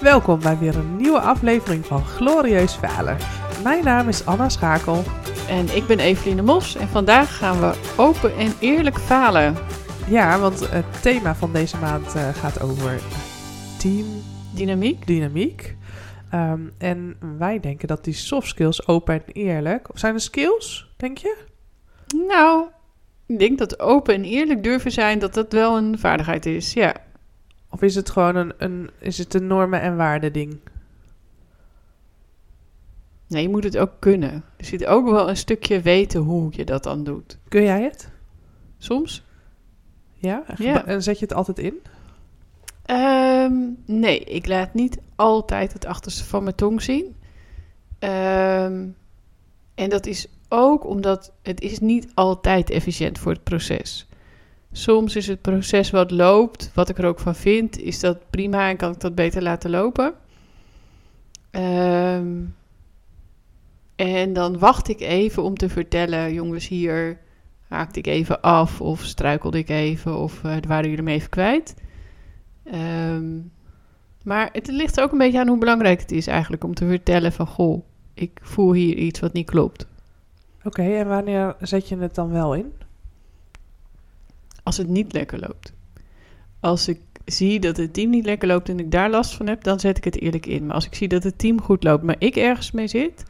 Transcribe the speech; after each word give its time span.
Welkom 0.00 0.40
bij 0.40 0.58
weer 0.58 0.76
een 0.76 0.96
nieuwe 0.96 1.20
aflevering 1.20 1.86
van 1.86 2.04
Glorieus 2.04 2.72
Falen. 2.72 3.16
Mijn 3.62 3.84
naam 3.84 4.08
is 4.08 4.26
Anna 4.26 4.48
Schakel. 4.48 5.02
En 5.48 5.76
ik 5.76 5.86
ben 5.86 5.98
Eveline 5.98 6.42
Mos 6.42 6.76
en 6.76 6.88
vandaag 6.88 7.36
gaan 7.36 7.60
we 7.60 7.74
open 7.96 8.36
en 8.36 8.52
eerlijk 8.60 8.98
falen. 8.98 9.56
Ja, 10.08 10.38
want 10.38 10.70
het 10.70 11.02
thema 11.02 11.34
van 11.34 11.52
deze 11.52 11.76
maand 11.76 12.14
eh, 12.14 12.28
gaat 12.28 12.60
over 12.60 13.00
teamdynamiek. 13.78 15.06
Dynamiek. 15.06 15.76
Ehm, 16.30 16.60
en 16.78 17.16
wij 17.38 17.60
denken 17.60 17.88
dat 17.88 18.04
die 18.04 18.14
soft 18.14 18.48
skills 18.48 18.86
open 18.86 19.14
en 19.14 19.32
eerlijk... 19.32 19.90
Of 19.90 19.98
zijn 19.98 20.14
het 20.14 20.22
skills, 20.22 20.92
denk 20.96 21.18
je? 21.18 21.36
Nou, 22.28 22.66
ik 23.26 23.38
denk 23.38 23.58
dat 23.58 23.80
open 23.80 24.14
en 24.14 24.24
eerlijk 24.24 24.62
durven 24.62 24.92
zijn, 24.92 25.18
dat 25.18 25.34
dat 25.34 25.52
wel 25.52 25.76
een 25.76 25.98
vaardigheid 25.98 26.46
is, 26.46 26.72
ja. 26.72 26.94
Of 27.70 27.82
is 27.82 27.94
het 27.94 28.10
gewoon 28.10 28.36
een, 28.36 28.52
een, 28.58 28.90
is 28.98 29.18
het 29.18 29.34
een 29.34 29.46
normen- 29.46 29.80
en 29.80 29.96
waarden 29.96 30.32
ding? 30.32 30.58
Nee, 33.26 33.42
je 33.42 33.48
moet 33.48 33.64
het 33.64 33.78
ook 33.78 33.92
kunnen. 33.98 34.44
Er 34.56 34.64
zit 34.64 34.86
ook 34.86 35.10
wel 35.10 35.28
een 35.28 35.36
stukje 35.36 35.80
weten 35.80 36.20
hoe 36.20 36.48
je 36.50 36.64
dat 36.64 36.82
dan 36.82 37.04
doet. 37.04 37.38
Kun 37.48 37.62
jij 37.62 37.82
het? 37.82 38.10
Soms? 38.78 39.24
Ja? 40.14 40.42
En 40.46 40.64
Ja. 40.64 40.86
En 40.86 41.02
zet 41.02 41.18
je 41.18 41.24
het 41.24 41.34
altijd 41.34 41.58
in? 41.58 41.74
Ehm, 42.84 43.54
nee, 43.84 44.18
ik 44.20 44.46
laat 44.46 44.74
niet 44.74 44.98
altijd 45.16 45.72
het 45.72 45.84
achterste 45.84 46.24
van 46.24 46.42
mijn 46.42 46.54
tong 46.54 46.82
zien. 46.82 47.16
Ehm, 47.98 48.86
en 49.74 49.88
dat 49.88 50.06
is 50.06 50.26
ook 50.48 50.86
omdat 50.86 51.32
het 51.42 51.60
is 51.60 51.78
niet 51.78 52.08
altijd 52.14 52.70
efficiënt 52.70 53.18
voor 53.18 53.32
het 53.32 53.44
proces. 53.44 54.08
Soms 54.72 55.16
is 55.16 55.26
het 55.26 55.40
proces 55.40 55.90
wat 55.90 56.10
loopt, 56.10 56.70
wat 56.74 56.88
ik 56.88 56.98
er 56.98 57.06
ook 57.06 57.20
van 57.20 57.34
vind, 57.34 57.78
is 57.78 58.00
dat 58.00 58.30
prima 58.30 58.68
en 58.68 58.76
kan 58.76 58.92
ik 58.92 59.00
dat 59.00 59.14
beter 59.14 59.42
laten 59.42 59.70
lopen. 59.70 60.14
Ehm, 61.50 62.36
en 63.96 64.32
dan 64.32 64.58
wacht 64.58 64.88
ik 64.88 65.00
even 65.00 65.42
om 65.42 65.54
te 65.56 65.68
vertellen, 65.68 66.32
jongens, 66.32 66.68
hier 66.68 67.18
haakte 67.68 67.98
ik 67.98 68.06
even 68.06 68.40
af 68.40 68.80
of 68.80 69.02
struikelde 69.02 69.58
ik 69.58 69.68
even 69.68 70.16
of 70.16 70.44
eh, 70.44 70.56
waren 70.68 70.88
jullie 70.88 71.04
me 71.04 71.12
even 71.12 71.30
kwijt. 71.30 71.74
Ehm, 72.64 73.38
maar 74.22 74.48
het 74.52 74.66
ligt 74.66 75.00
ook 75.00 75.12
een 75.12 75.18
beetje 75.18 75.40
aan 75.40 75.48
hoe 75.48 75.58
belangrijk 75.58 76.00
het 76.00 76.12
is 76.12 76.26
eigenlijk 76.26 76.64
om 76.64 76.74
te 76.74 76.86
vertellen 76.86 77.32
van... 77.32 77.46
Goh, 77.46 77.84
ik 78.14 78.38
voel 78.42 78.72
hier 78.72 78.96
iets 78.96 79.20
wat 79.20 79.32
niet 79.32 79.50
klopt. 79.50 79.86
Oké, 80.64 80.82
en 80.82 81.08
wanneer 81.08 81.56
zet 81.60 81.88
je 81.88 81.96
het 81.96 82.14
dan 82.14 82.30
wel 82.30 82.54
in? 82.54 82.72
Als 84.70 84.78
het 84.78 84.88
niet 84.88 85.12
lekker 85.12 85.40
loopt. 85.40 85.72
Als 86.60 86.88
ik 86.88 87.00
zie 87.24 87.60
dat 87.60 87.76
het 87.76 87.92
team 87.92 88.10
niet 88.10 88.24
lekker 88.24 88.48
loopt 88.48 88.68
en 88.68 88.78
ik 88.78 88.90
daar 88.90 89.10
last 89.10 89.34
van 89.34 89.46
heb, 89.46 89.64
dan 89.64 89.80
zet 89.80 89.96
ik 89.96 90.04
het 90.04 90.20
eerlijk 90.20 90.46
in. 90.46 90.66
Maar 90.66 90.74
als 90.74 90.86
ik 90.86 90.94
zie 90.94 91.08
dat 91.08 91.22
het 91.22 91.38
team 91.38 91.60
goed 91.60 91.84
loopt, 91.84 92.02
maar 92.02 92.16
ik 92.18 92.36
ergens 92.36 92.70
mee 92.70 92.86
zit... 92.86 93.24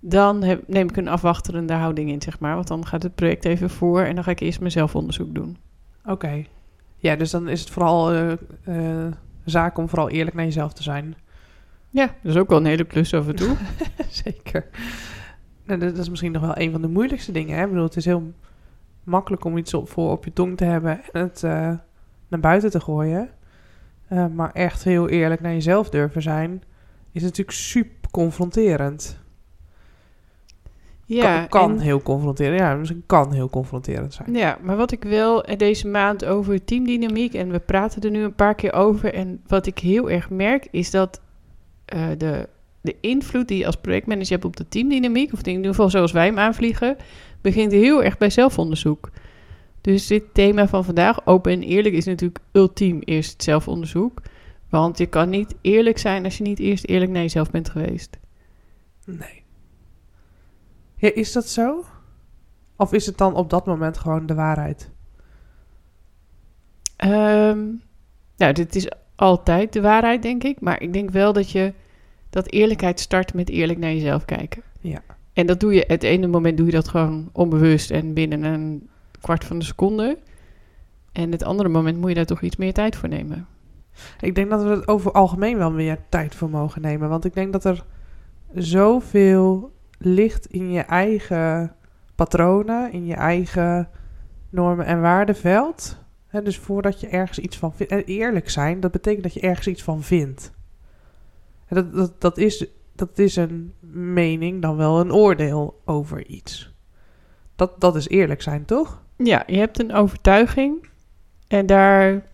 dan 0.00 0.42
heb, 0.42 0.62
neem 0.66 0.88
ik 0.88 0.96
een 0.96 1.08
afwachterende 1.08 1.72
houding 1.72 2.10
in, 2.10 2.22
zeg 2.22 2.38
maar. 2.38 2.54
Want 2.54 2.68
dan 2.68 2.86
gaat 2.86 3.02
het 3.02 3.14
project 3.14 3.44
even 3.44 3.70
voor 3.70 4.00
en 4.02 4.14
dan 4.14 4.24
ga 4.24 4.30
ik 4.30 4.40
eerst 4.40 4.60
mezelf 4.60 4.94
onderzoek 4.94 5.34
doen. 5.34 5.56
Oké. 6.04 6.44
Ja, 6.96 7.16
dus 7.16 7.30
dan 7.30 7.48
is 7.48 7.60
het 7.60 7.70
vooral 7.70 8.12
eh, 8.64 9.06
zaak 9.44 9.78
om 9.78 9.88
vooral 9.88 10.08
eerlijk 10.08 10.36
naar 10.36 10.44
jezelf 10.44 10.72
te 10.72 10.82
zijn. 10.82 11.14
Ja, 11.90 12.06
dat 12.22 12.34
is 12.34 12.40
ook 12.40 12.48
wel 12.48 12.58
een 12.58 12.64
hele 12.64 12.84
klus 12.84 13.14
af 13.14 13.28
en 13.28 13.36
toe. 13.36 13.56
Zeker. 14.24 14.66
Nou, 15.64 15.80
dat 15.80 15.98
is 15.98 16.08
misschien 16.08 16.32
nog 16.32 16.42
wel 16.42 16.58
een 16.58 16.72
van 16.72 16.82
de 16.82 16.88
moeilijkste 16.88 17.32
dingen. 17.32 17.56
Hè? 17.56 17.62
Ik 17.62 17.68
bedoel, 17.68 17.84
het 17.84 17.96
is 17.96 18.04
heel 18.04 18.32
makkelijk 19.08 19.44
om 19.44 19.56
iets 19.56 19.74
op, 19.74 19.88
voor 19.90 20.10
op 20.10 20.24
je 20.24 20.32
tong 20.32 20.56
te 20.56 20.64
hebben 20.64 21.00
en 21.12 21.20
het 21.22 21.42
eh, 21.42 21.72
naar 22.28 22.40
buiten 22.40 22.70
te 22.70 22.80
gooien. 22.80 23.28
Eh, 24.08 24.26
maar 24.26 24.50
echt 24.52 24.84
heel 24.84 25.08
eerlijk 25.08 25.40
naar 25.40 25.52
jezelf 25.52 25.90
durven 25.90 26.22
zijn, 26.22 26.62
is 27.12 27.22
natuurlijk 27.22 27.56
super 27.56 28.10
confronterend. 28.10 29.18
ja, 31.04 31.38
kan 31.38 31.48
kan 31.48 31.70
en- 31.70 31.78
heel 31.78 32.02
confronterend. 32.02 32.58
Ja, 32.60 32.74
misschien 32.74 33.02
kan 33.06 33.32
heel 33.32 33.50
confronterend 33.50 34.14
zijn. 34.14 34.34
Ja, 34.34 34.58
maar 34.62 34.76
wat 34.76 34.92
ik 34.92 35.02
wel 35.04 35.44
eh, 35.44 35.58
deze 35.58 35.88
maand 35.88 36.24
over 36.24 36.64
teamdynamiek, 36.64 37.34
en 37.34 37.50
we 37.50 37.58
praten 37.58 38.02
er 38.02 38.10
nu 38.10 38.22
een 38.22 38.34
paar 38.34 38.54
keer 38.54 38.72
over, 38.72 39.14
en 39.14 39.40
wat 39.46 39.66
ik 39.66 39.78
heel 39.78 40.10
erg 40.10 40.30
merk, 40.30 40.68
is 40.70 40.90
dat 40.90 41.20
de, 42.18 42.48
de 42.80 42.96
invloed 43.00 43.48
die 43.48 43.58
je 43.58 43.66
als 43.66 43.76
projectmanager 43.76 44.30
hebt 44.32 44.44
op 44.44 44.56
de 44.56 44.68
teamdynamiek, 44.68 45.32
of 45.32 45.42
in 45.42 45.52
ieder 45.52 45.70
geval 45.70 45.90
zoals 45.90 46.12
wij 46.12 46.26
hem 46.26 46.38
aanvliegen, 46.38 46.96
begint 47.40 47.72
heel 47.72 48.04
erg 48.04 48.18
bij 48.18 48.30
zelfonderzoek. 48.30 49.10
Dus 49.80 50.06
dit 50.06 50.22
thema 50.32 50.68
van 50.68 50.84
vandaag, 50.84 51.26
open 51.26 51.52
en 51.52 51.62
eerlijk, 51.62 51.94
is 51.94 52.04
natuurlijk 52.04 52.40
ultiem 52.52 53.00
eerst 53.04 53.32
het 53.32 53.42
zelfonderzoek. 53.42 54.22
Want 54.68 54.98
je 54.98 55.06
kan 55.06 55.28
niet 55.28 55.54
eerlijk 55.60 55.98
zijn 55.98 56.24
als 56.24 56.38
je 56.38 56.44
niet 56.44 56.58
eerst 56.58 56.84
eerlijk 56.84 57.10
naar 57.10 57.22
jezelf 57.22 57.50
bent 57.50 57.70
geweest. 57.70 58.18
Nee. 59.04 59.42
Ja, 60.94 61.14
is 61.14 61.32
dat 61.32 61.48
zo? 61.48 61.84
Of 62.76 62.92
is 62.92 63.06
het 63.06 63.18
dan 63.18 63.34
op 63.34 63.50
dat 63.50 63.66
moment 63.66 63.98
gewoon 63.98 64.26
de 64.26 64.34
waarheid? 64.34 64.90
Ehm, 66.96 67.64
nou, 68.36 68.52
dit 68.52 68.74
is 68.74 68.88
altijd 69.16 69.72
de 69.72 69.80
waarheid, 69.80 70.22
denk 70.22 70.44
ik. 70.44 70.60
Maar 70.60 70.82
ik 70.82 70.92
denk 70.92 71.10
wel 71.10 71.32
dat 71.32 71.50
je 71.50 71.72
dat 72.30 72.50
eerlijkheid 72.50 73.00
start 73.00 73.34
met 73.34 73.48
eerlijk 73.48 73.78
naar 73.78 73.92
jezelf 73.92 74.24
kijken. 74.24 74.62
Ja. 74.80 75.02
En 75.38 75.46
dat 75.46 75.60
doe 75.60 75.74
je, 75.74 75.84
het 75.86 76.02
ene 76.02 76.26
moment 76.26 76.56
doe 76.56 76.66
je 76.66 76.72
dat 76.72 76.88
gewoon 76.88 77.28
onbewust 77.32 77.90
en 77.90 78.14
binnen 78.14 78.42
een 78.42 78.88
kwart 79.20 79.44
van 79.44 79.58
de 79.58 79.64
seconde. 79.64 80.18
En 81.12 81.32
het 81.32 81.42
andere 81.42 81.68
moment 81.68 81.98
moet 81.98 82.08
je 82.08 82.14
daar 82.14 82.24
toch 82.24 82.40
iets 82.40 82.56
meer 82.56 82.72
tijd 82.72 82.96
voor 82.96 83.08
nemen. 83.08 83.46
Ik 84.20 84.34
denk 84.34 84.50
dat 84.50 84.62
we 84.62 84.68
het 84.68 84.88
over 84.88 85.12
algemeen 85.12 85.58
wel 85.58 85.70
meer 85.70 85.98
tijd 86.08 86.34
voor 86.34 86.50
mogen 86.50 86.82
nemen. 86.82 87.08
Want 87.08 87.24
ik 87.24 87.34
denk 87.34 87.52
dat 87.52 87.64
er 87.64 87.84
zoveel 88.54 89.72
ligt 89.98 90.46
in 90.46 90.70
je 90.70 90.80
eigen 90.80 91.74
patronen, 92.14 92.92
in 92.92 93.06
je 93.06 93.14
eigen 93.14 93.88
normen 94.50 94.86
en 94.86 95.00
waardeveld. 95.00 95.98
Hè, 96.26 96.42
dus 96.42 96.58
voordat 96.58 97.00
je 97.00 97.08
ergens 97.08 97.38
iets 97.38 97.56
van 97.56 97.74
vindt. 97.74 97.92
En 97.92 98.04
eerlijk 98.04 98.50
zijn, 98.50 98.80
dat 98.80 98.92
betekent 98.92 99.22
dat 99.22 99.34
je 99.34 99.40
ergens 99.40 99.66
iets 99.66 99.82
van 99.82 100.02
vindt. 100.02 100.52
En 101.66 101.76
dat, 101.76 101.92
dat, 101.92 102.20
dat, 102.20 102.38
is, 102.38 102.66
dat 102.98 103.18
is 103.18 103.36
een 103.36 103.74
mening, 103.90 104.62
dan 104.62 104.76
wel 104.76 105.00
een 105.00 105.12
oordeel 105.12 105.82
over 105.84 106.26
iets. 106.26 106.74
Dat, 107.56 107.80
dat 107.80 107.96
is 107.96 108.08
eerlijk 108.08 108.42
zijn, 108.42 108.64
toch? 108.64 109.02
Ja, 109.16 109.42
je 109.46 109.58
hebt 109.58 109.78
een 109.78 109.92
overtuiging 109.92 110.88
en 111.48 111.66
daar, 111.66 112.26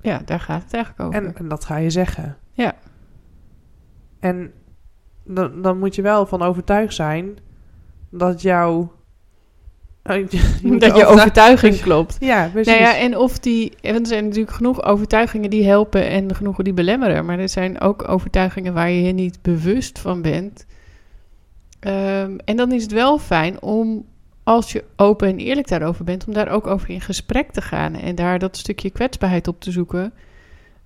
ja, 0.00 0.18
daar 0.24 0.40
gaat 0.40 0.62
het 0.62 0.72
eigenlijk 0.74 1.04
over. 1.04 1.26
En, 1.26 1.36
en 1.36 1.48
dat 1.48 1.64
ga 1.64 1.76
je 1.76 1.90
zeggen. 1.90 2.36
Ja. 2.52 2.74
En 4.20 4.52
dan, 5.24 5.62
dan 5.62 5.78
moet 5.78 5.94
je 5.94 6.02
wel 6.02 6.26
van 6.26 6.42
overtuigd 6.42 6.94
zijn 6.94 7.38
dat 8.10 8.42
jouw... 8.42 8.92
je 10.14 10.56
moet 10.62 10.80
dat 10.80 10.96
je 10.96 11.06
overtuiging 11.06 11.80
klopt. 11.88 12.16
Ja, 12.20 12.48
precies. 12.52 12.72
Nou 12.72 12.84
ja, 12.84 12.96
en 12.96 13.16
of 13.16 13.38
die. 13.38 13.72
Er 13.80 14.06
zijn 14.06 14.24
natuurlijk 14.24 14.56
genoeg 14.56 14.82
overtuigingen 14.82 15.50
die 15.50 15.64
helpen 15.64 16.08
en 16.08 16.34
genoeg 16.34 16.56
die 16.56 16.72
belemmeren. 16.72 17.24
Maar 17.24 17.38
er 17.38 17.48
zijn 17.48 17.80
ook 17.80 18.08
overtuigingen 18.08 18.74
waar 18.74 18.90
je 18.90 19.02
je 19.02 19.12
niet 19.12 19.38
bewust 19.42 19.98
van 19.98 20.22
bent. 20.22 20.66
Ehm, 21.80 22.36
en 22.44 22.56
dan 22.56 22.72
is 22.72 22.82
het 22.82 22.92
wel 22.92 23.18
fijn 23.18 23.62
om, 23.62 24.04
als 24.42 24.72
je 24.72 24.84
open 24.96 25.28
en 25.28 25.38
eerlijk 25.38 25.68
daarover 25.68 26.04
bent, 26.04 26.26
om 26.26 26.32
daar 26.32 26.48
ook 26.48 26.66
over 26.66 26.90
in 26.90 27.00
gesprek 27.00 27.50
te 27.50 27.60
gaan. 27.62 27.94
En 27.94 28.14
daar 28.14 28.38
dat 28.38 28.56
stukje 28.56 28.90
kwetsbaarheid 28.90 29.48
op 29.48 29.60
te 29.60 29.70
zoeken. 29.70 30.12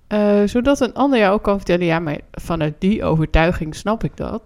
Eh, 0.07 0.41
zodat 0.45 0.79
een 0.79 0.93
ander 0.93 1.19
jou 1.19 1.33
ook 1.33 1.43
kan 1.43 1.55
vertellen: 1.55 1.85
ja, 1.85 1.99
maar 1.99 2.19
vanuit 2.31 2.73
die 2.79 3.03
overtuiging 3.03 3.75
snap 3.75 4.03
ik 4.03 4.17
dat. 4.17 4.41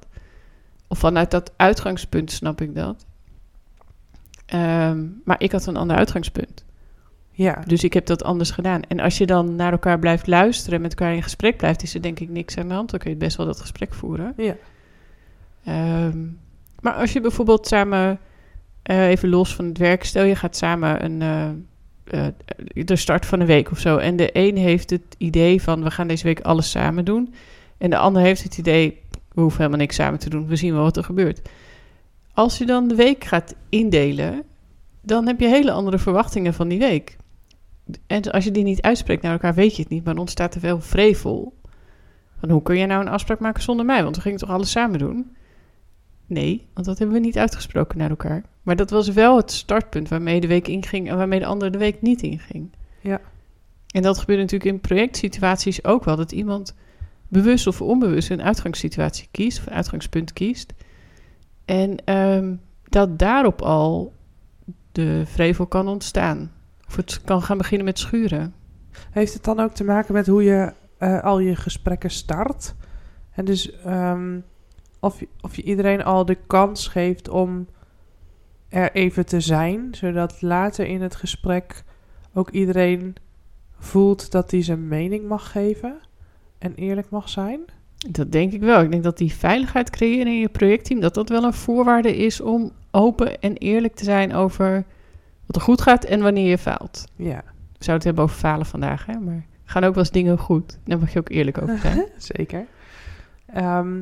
Of 0.88 0.98
vanuit 0.98 1.32
dat 1.32 1.52
uitgangspunt 1.56 2.32
snap 2.32 2.62
ik 2.62 2.76
dat. 2.76 3.06
Ehm, 4.48 5.06
maar 5.24 5.42
ik 5.42 5.52
had 5.52 5.66
een 5.66 5.78
ander 5.78 5.98
uitgangspunt. 5.98 6.66
ja, 7.32 7.64
Dus 7.66 7.84
ik 7.84 7.94
heb 7.94 8.06
dat 8.06 8.24
anders 8.24 8.52
gedaan. 8.52 8.82
En 8.82 9.00
als 9.00 9.18
je 9.18 9.26
dan 9.26 9.56
naar 9.56 9.72
elkaar 9.72 10.00
blijft 10.00 10.28
luisteren 10.28 10.76
en 10.76 10.82
met 10.82 10.92
elkaar 10.92 11.14
in 11.16 11.24
gesprek 11.24 11.58
blijft, 11.58 11.84
is 11.84 11.94
er 11.94 12.02
denk 12.02 12.20
ik 12.20 12.30
niks 12.30 12.58
aan 12.58 12.68
de 12.68 12.74
hand. 12.74 12.90
Dan 12.90 13.00
kun 13.00 13.10
je 13.10 13.18
best 13.18 13.38
wel 13.38 13.46
dat 13.46 13.60
gesprek 13.60 13.94
voeren. 13.94 14.34
ja. 14.38 14.56
Ehm, 15.64 16.26
maar 16.80 16.94
als 16.94 17.14
je 17.14 17.22
bijvoorbeeld 17.22 17.68
samen, 17.68 18.20
eh, 18.84 19.08
even 19.08 19.30
los 19.30 19.56
van 19.56 19.66
het 19.66 19.78
werk, 19.78 20.04
stel 20.04 20.24
je 20.24 20.36
gaat 20.36 20.56
samen 20.56 21.04
een, 21.06 21.22
eh, 21.22 22.26
eh, 22.26 22.34
de 22.86 22.96
start 22.96 23.26
van 23.26 23.40
een 23.40 23.46
week 23.48 23.72
of 23.72 23.80
zo. 23.80 23.98
En 23.98 24.16
de 24.16 24.30
een 24.34 24.58
heeft 24.58 24.90
het 24.90 25.16
idee 25.18 25.62
van 25.62 25.84
we 25.84 25.92
gaan 25.92 26.08
deze 26.08 26.24
week 26.24 26.40
alles 26.40 26.70
samen 26.70 27.06
doen. 27.06 27.34
En 27.78 27.90
de 27.90 27.98
ander 27.98 28.22
heeft 28.22 28.44
het 28.44 28.58
idee, 28.58 29.02
we 29.34 29.42
hoeven 29.42 29.58
helemaal 29.58 29.80
niks 29.80 29.96
samen 29.96 30.20
te 30.20 30.30
doen. 30.30 30.48
We 30.48 30.56
zien 30.56 30.74
wel 30.74 30.84
wat 30.84 30.98
er 30.98 31.04
gebeurt. 31.04 31.50
Als 32.38 32.58
je 32.58 32.66
dan 32.66 32.88
de 32.88 32.96
week 32.96 33.24
gaat 33.24 33.56
indelen, 33.70 34.44
dan 35.02 35.28
heb 35.28 35.40
je 35.40 35.48
hele 35.48 35.72
andere 35.72 35.98
verwachtingen 35.98 36.54
van 36.54 36.68
die 36.68 36.80
week. 36.80 37.18
En 38.08 38.32
als 38.32 38.44
je 38.44 38.52
die 38.52 38.64
niet 38.64 38.82
uitspreekt 38.82 39.22
naar 39.22 39.32
elkaar, 39.32 39.54
weet 39.54 39.76
je 39.76 39.82
het 39.82 39.92
niet. 39.92 40.04
Maar 40.04 40.14
dan 40.14 40.22
ontstaat 40.22 40.56
er 40.56 40.62
wel 40.62 40.82
vrevel. 40.82 41.54
Van 42.40 42.50
hoe 42.50 42.62
kun 42.62 42.78
je 42.78 42.86
nou 42.86 43.02
een 43.02 43.12
afspraak 43.12 43.40
maken 43.40 43.64
zonder 43.64 43.86
mij? 43.86 44.04
Want 44.04 44.16
we 44.16 44.22
gingen 44.22 44.40
toch 44.40 44.50
alles 44.50 44.72
samen 44.72 45.00
doen? 45.00 45.36
Nee, 46.26 46.68
want 46.74 46.86
dat 46.86 46.98
hebben 46.98 47.16
we 47.16 47.26
niet 47.26 47.38
uitgesproken 47.38 47.98
naar 47.98 48.10
elkaar. 48.10 48.44
Maar 48.62 48.76
dat 48.76 48.90
was 48.90 49.10
wel 49.10 49.38
het 49.38 49.52
startpunt 49.52 50.10
waarmee 50.10 50.42
de 50.42 50.48
week 50.48 50.68
inging 50.68 51.10
en 51.10 51.18
waarmee 51.18 51.40
de 51.40 51.46
andere 51.46 51.72
de 51.72 51.78
week 51.78 52.02
niet 52.02 52.22
inging. 52.22 52.72
Ja. 53.02 53.22
En 53.88 54.02
dat 54.02 54.18
gebeurt 54.18 54.40
natuurlijk 54.40 54.72
in 54.72 54.80
projectsituaties 54.80 55.84
ook 55.84 56.04
wel. 56.04 56.16
Dat 56.16 56.32
iemand 56.32 56.76
bewust 57.28 57.68
of 57.68 57.82
onbewust 57.82 58.30
een 58.30 58.42
uitgangssituatie 58.42 59.28
kiest, 59.32 59.60
of 59.60 59.66
een 59.66 59.74
uitgangspunt 59.74 60.34
kiest. 60.34 60.74
En 61.68 62.06
ehm, 62.06 62.56
dat 62.84 63.20
daarop 63.20 63.62
al 63.62 64.14
de 64.92 65.24
vrevel 65.26 65.66
kan 65.68 65.88
ontstaan. 65.88 66.52
Of 66.88 66.96
het 66.96 67.22
kan 67.22 67.42
gaan 67.42 67.58
beginnen 67.58 67.86
met 67.86 68.00
schuren. 68.00 68.54
Heeft 69.12 69.34
het 69.34 69.44
dan 69.44 69.60
ook 69.60 69.74
te 69.74 69.84
maken 69.84 70.14
met 70.14 70.28
hoe 70.28 70.44
je 70.44 70.74
eh, 70.98 71.24
al 71.24 71.40
je 71.40 71.56
gesprekken 71.56 72.10
start? 72.10 72.76
En 73.32 73.46
dus 73.46 73.72
ehm, 73.82 74.40
of, 75.00 75.24
of 75.42 75.56
je 75.56 75.64
iedereen 75.64 76.04
al 76.04 76.26
de 76.26 76.38
kans 76.48 76.88
geeft 76.88 77.30
om 77.30 77.68
er 78.70 78.92
even 78.92 79.26
te 79.26 79.40
zijn, 79.40 79.88
zodat 79.92 80.42
later 80.42 80.86
in 80.86 81.02
het 81.02 81.16
gesprek 81.16 81.84
ook 82.34 82.50
iedereen 82.50 83.16
voelt 83.80 84.32
dat 84.32 84.52
hij 84.52 84.64
zijn 84.64 84.88
mening 84.88 85.28
mag 85.28 85.52
geven 85.52 86.00
en 86.58 86.76
eerlijk 86.76 87.10
mag 87.10 87.30
zijn? 87.30 87.66
Dat 87.98 88.32
denk 88.32 88.54
ik 88.54 88.62
wel. 88.62 88.82
Ik 88.82 88.92
denk 88.92 89.04
dat 89.04 89.18
die 89.18 89.34
veiligheid 89.34 89.90
creëren 89.90 90.28
in 90.28 90.40
je 90.40 90.50
projectteam, 90.50 91.00
dat 91.00 91.14
dat 91.14 91.30
wel 91.30 91.44
een 91.44 91.54
voorwaarde 91.54 92.18
is 92.18 92.42
om 92.42 92.72
open 92.92 93.42
en 93.42 93.58
eerlijk 93.58 93.96
te 93.96 94.04
zijn 94.04 94.34
over 94.34 94.86
wat 95.46 95.56
er 95.56 95.62
goed 95.62 95.82
gaat 95.82 96.04
en 96.04 96.22
wanneer 96.22 96.50
je 96.50 96.58
faalt. 96.58 97.06
Ja. 97.16 97.44
We 97.78 97.84
zouden 97.84 97.94
het 97.94 98.04
hebben 98.04 98.24
over 98.24 98.36
falen 98.36 98.66
vandaag, 98.66 99.06
hè? 99.06 99.20
maar 99.20 99.46
gaan 99.64 99.84
ook 99.84 99.94
wel 99.94 100.04
eens 100.04 100.12
dingen 100.12 100.38
goed. 100.38 100.80
Daar 100.84 101.00
mag 101.00 101.14
je 101.14 101.20
ook 101.20 101.30
eerlijk 101.30 101.62
over 101.62 101.78
zijn. 101.78 102.06
Zeker. 102.36 102.66
Ehm, 103.46 104.02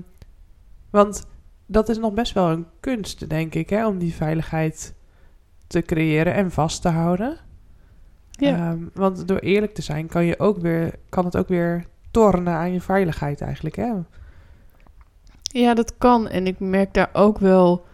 want 0.90 1.26
dat 1.66 1.90
is 1.90 1.98
nog 1.98 2.14
best 2.14 2.34
wel 2.34 2.50
een 2.50 2.66
kunst, 2.80 3.30
denk 3.30 3.56
ik, 3.56 3.70
hè, 3.70 3.88
om 3.88 3.98
die 3.98 4.14
veiligheid 4.14 4.94
te 5.68 5.82
creëren 5.82 6.34
en 6.34 6.52
vast 6.52 6.82
te 6.82 6.90
houden. 6.90 7.38
Ja. 8.32 8.56
Ehm, 8.56 8.80
want 8.94 9.28
door 9.28 9.40
eerlijk 9.40 9.74
te 9.74 9.82
zijn 9.82 10.08
kan, 10.08 10.26
je 10.26 10.40
ook 10.40 10.58
weer, 10.58 10.94
kan 11.10 11.26
het 11.26 11.38
ook 11.38 11.48
weer 11.48 11.86
tornen 12.16 12.54
aan 12.54 12.74
je 12.74 12.82
veiligheid 12.82 13.42
eigenlijk. 13.42 13.76
Hè? 13.76 13.92
Ja, 15.42 15.74
dat 15.74 15.98
kan. 15.98 16.28
En 16.28 16.48
ik 16.48 16.60
merk 16.60 16.94
daar 16.94 17.10
ook 17.14 17.38
wel. 17.40 17.86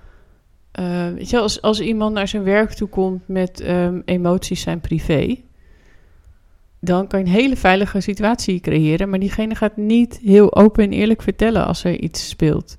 eh, 0.71 1.07
weet 1.13 1.29
je, 1.29 1.39
als, 1.39 1.62
als 1.62 1.79
iemand 1.81 2.13
naar 2.13 2.27
zijn 2.27 2.44
werk 2.44 2.71
toe 2.73 2.88
komt 2.88 3.27
met 3.27 3.59
ehm, 3.59 4.01
emoties 4.06 4.62
zijn 4.62 4.79
privé, 4.79 5.39
dan 6.79 7.07
kan 7.07 7.19
je 7.19 7.25
een 7.25 7.31
hele 7.31 7.56
veilige 7.57 8.00
situatie 8.01 8.59
creëren, 8.59 9.09
maar 9.09 9.19
diegene 9.19 9.56
gaat 9.56 9.77
niet 9.77 10.19
heel 10.24 10.56
open 10.56 10.83
en 10.83 10.91
eerlijk 10.91 11.21
vertellen 11.21 11.65
als 11.65 11.83
er 11.83 12.00
iets 12.00 12.29
speelt. 12.29 12.75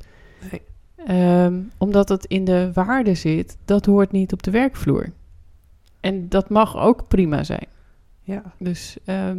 Nee. 0.50 0.60
Ehm, 1.06 1.60
omdat 1.78 2.08
het 2.08 2.24
in 2.24 2.44
de 2.44 2.70
waarde 2.74 3.14
zit, 3.14 3.56
dat 3.64 3.86
hoort 3.86 4.12
niet 4.12 4.32
op 4.32 4.42
de 4.42 4.50
werkvloer. 4.50 5.12
En 6.00 6.28
dat 6.28 6.48
mag 6.50 6.76
ook 6.76 7.08
prima 7.08 7.44
zijn. 7.44 7.66
Ja, 8.22 8.42
Dus 8.58 8.96
ehm, 9.04 9.38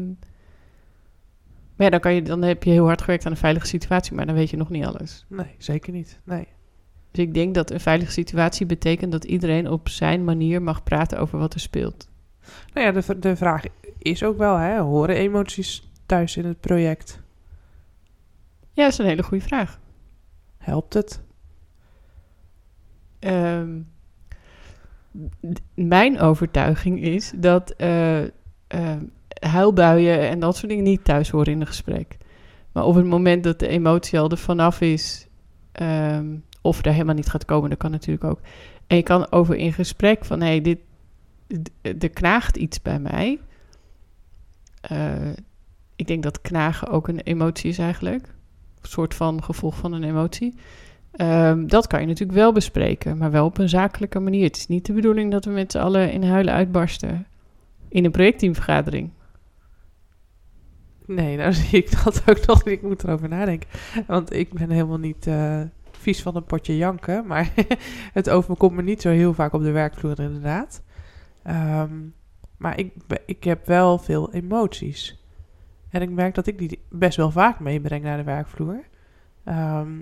maar 1.84 1.92
ja, 1.92 2.00
dan, 2.00 2.12
kan 2.12 2.14
je, 2.14 2.22
dan 2.22 2.42
heb 2.42 2.64
je 2.64 2.70
heel 2.70 2.86
hard 2.86 3.02
gewerkt 3.02 3.26
aan 3.26 3.32
een 3.32 3.38
veilige 3.38 3.68
situatie, 3.68 4.14
maar 4.14 4.26
dan 4.26 4.36
weet 4.36 4.50
je 4.50 4.58
nog 4.58 4.70
niet 4.70 4.86
alles. 4.86 5.26
nee, 5.28 5.56
zeker 5.58 5.94
niet. 5.94 6.20
Nee. 6.24 6.48
Dus 7.12 7.24
ik 7.24 7.34
denk 7.34 7.54
dat 7.56 7.72
een 7.72 7.80
veilige 7.80 8.12
situatie 8.12 8.66
betekent 8.66 9.12
dat 9.12 9.24
iedereen 9.24 9.70
op 9.70 9.90
zijn 9.90 10.24
manier 10.24 10.62
mag 10.62 10.84
praten 10.84 11.20
over 11.20 11.40
wat 11.40 11.54
er 11.54 11.60
speelt. 11.60 12.10
Nou 12.74 12.86
ja, 12.86 13.02
de, 13.02 13.20
de 13.20 13.36
vraag 13.36 13.64
is 13.98 14.24
ook 14.24 14.38
wel, 14.38 14.56
hè, 14.56 14.80
horen 14.80 15.16
emoties 15.16 15.90
thuis 16.06 16.38
in 16.38 16.46
het 16.46 16.60
project? 16.60 17.22
Ja, 18.74 18.84
dat 18.84 18.92
is 18.92 18.98
een 18.98 19.06
hele 19.06 19.24
goede 19.24 19.44
vraag. 19.44 19.80
Helpt 20.58 20.94
het? 20.94 21.22
Ehm, 23.20 23.80
mijn 25.74 26.20
overtuiging 26.20 27.02
is 27.02 27.32
dat 27.36 27.72
eh, 27.72 28.24
eh, 28.68 28.98
huilbuien 29.48 30.20
en 30.30 30.40
dat 30.40 30.56
soort 30.56 30.70
dingen 30.70 30.84
niet 30.84 31.04
thuis 31.04 31.30
horen 31.30 31.54
in 31.54 31.62
een 31.62 31.68
gesprek. 31.68 32.18
Maar 32.72 32.86
op 32.86 32.96
het 32.96 33.06
moment 33.06 33.44
dat 33.44 33.60
de 33.60 33.68
emotie 33.68 34.20
al 34.20 34.30
er 34.30 34.38
vanaf 34.38 34.82
is, 34.82 35.28
ehm, 35.72 36.36
of 36.62 36.86
er 36.86 36.92
helemaal 36.92 37.16
niet 37.16 37.30
gaat 37.30 37.46
komen, 37.46 37.70
dat 37.70 37.80
kan 37.80 37.92
natuurlijk 37.92 38.24
ook. 38.24 38.40
En 38.88 38.98
je 38.98 39.04
kan 39.04 39.32
over 39.32 39.56
in 39.56 39.74
gesprek 39.74 40.26
van, 40.26 40.42
hé, 40.42 40.62
dit, 40.62 40.80
er 41.82 42.10
knaagt 42.10 42.58
iets 42.58 42.82
bij 42.82 43.00
mij. 43.00 43.40
Eh, 44.82 45.30
ik 45.96 46.08
denk 46.08 46.24
dat 46.24 46.42
knagen 46.42 46.88
ook 46.88 47.08
een 47.08 47.20
emotie 47.20 47.70
is 47.70 47.78
eigenlijk. 47.78 48.28
Een 48.82 48.90
soort 48.90 49.14
van 49.14 49.44
gevolg 49.44 49.76
van 49.76 49.94
een 49.94 50.04
emotie. 50.04 50.54
Ehm, 51.12 51.68
dat 51.68 51.88
kan 51.88 52.02
je 52.02 52.08
natuurlijk 52.08 52.38
wel 52.38 52.52
bespreken, 52.52 53.18
maar 53.18 53.32
wel 53.32 53.46
op 53.46 53.58
een 53.58 53.70
zakelijke 53.70 54.20
manier. 54.20 54.44
Het 54.44 54.58
is 54.58 54.68
niet 54.68 54.86
de 54.86 54.94
bedoeling 54.94 55.32
dat 55.32 55.46
we 55.46 55.52
met 55.52 55.72
z'n 55.72 55.78
allen 55.78 56.12
in 56.12 56.24
huilen 56.24 56.54
uitbarsten 56.54 57.26
in 57.90 58.06
een 58.06 58.12
projectteamvergadering. 58.12 59.10
Nee, 61.06 61.38
nou 61.38 61.54
zie 61.64 61.78
ik 61.84 62.04
dat 62.04 62.24
ook 62.30 62.46
nog. 62.46 62.64
Ik 62.64 62.82
moet 62.82 63.04
erover 63.04 63.30
nadenken. 63.30 63.70
Want 64.08 64.34
ik 64.34 64.54
ben 64.54 64.70
helemaal 64.70 64.98
niet 65.00 65.28
eh, 65.28 65.62
vies 65.92 66.22
van 66.22 66.36
een 66.36 66.44
potje 66.46 66.78
janken. 66.78 67.26
Maar 67.28 67.54
het 68.14 68.30
overkomt 68.30 68.76
me 68.76 68.82
niet 68.82 69.02
zo 69.02 69.10
heel 69.10 69.34
vaak 69.34 69.54
op 69.54 69.62
de 69.64 69.72
werkvloer 69.72 70.20
inderdaad. 70.20 70.82
Ehm, 71.44 71.94
maar 72.58 72.80
ik, 72.80 72.94
ik 73.26 73.44
heb 73.44 73.66
wel 73.66 73.98
veel 73.98 74.34
emoties. 74.34 75.22
En 75.90 76.02
ik 76.02 76.10
merk 76.10 76.36
dat 76.36 76.48
ik 76.48 76.58
die 76.58 76.80
best 76.90 77.18
wel 77.18 77.32
vaak 77.32 77.60
meebreng 77.60 78.04
naar 78.04 78.18
de 78.18 78.24
werkvloer. 78.24 78.84
Ehm, 79.44 79.98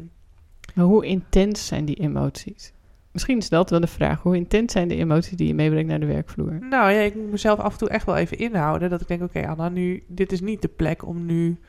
Maar 0.76 0.86
hoe 0.86 1.06
intens 1.06 1.68
zijn 1.68 1.86
die 1.86 1.96
emoties? 1.96 2.74
Misschien 3.12 3.38
is 3.38 3.50
dat 3.50 3.70
wel 3.70 3.80
de 3.80 3.88
vraag. 3.88 4.22
Hoe 4.22 4.36
intens 4.36 4.72
zijn 4.74 4.88
de 4.88 4.96
emoties 4.96 5.38
die 5.38 5.48
je 5.48 5.54
meebrengt 5.54 5.90
naar 5.90 6.00
de 6.00 6.06
werkvloer? 6.06 6.58
nou 6.70 6.92
ja, 6.92 7.00
ik 7.00 7.16
moet 7.16 7.32
mezelf 7.32 7.60
af 7.60 7.72
en 7.72 7.78
toe 7.78 7.90
echt 7.90 8.06
wel 8.06 8.16
even 8.16 8.38
inhouden. 8.38 8.90
Dat 8.90 9.02
ik 9.02 9.08
denk, 9.08 9.22
oké 9.24 9.48
Anna, 9.48 9.70
nu, 9.70 10.04
dit 10.08 10.32
is 10.32 10.42
niet 10.42 10.62
de 10.62 10.68
plek 10.68 11.06
om 11.06 11.26
nu 11.26 11.60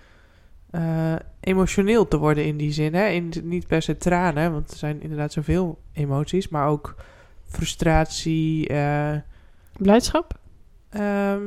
eh, 0.70 1.14
emotioneel 1.40 2.08
te 2.08 2.18
worden 2.18 2.44
in 2.44 2.56
die 2.56 2.72
zin. 2.72 2.94
Hè? 2.94 3.06
In, 3.08 3.32
niet 3.42 3.66
per 3.66 3.82
se 3.82 3.96
tranen, 3.96 4.52
want 4.52 4.70
er 4.70 4.76
zijn 4.76 5.02
inderdaad 5.02 5.32
zoveel 5.32 5.78
emoties. 5.92 6.48
Maar 6.48 6.66
ook 6.68 6.94
frustratie. 7.44 8.68
eh, 8.68 9.14
Blijdschap? 9.76 10.38
ehm, 10.90 11.42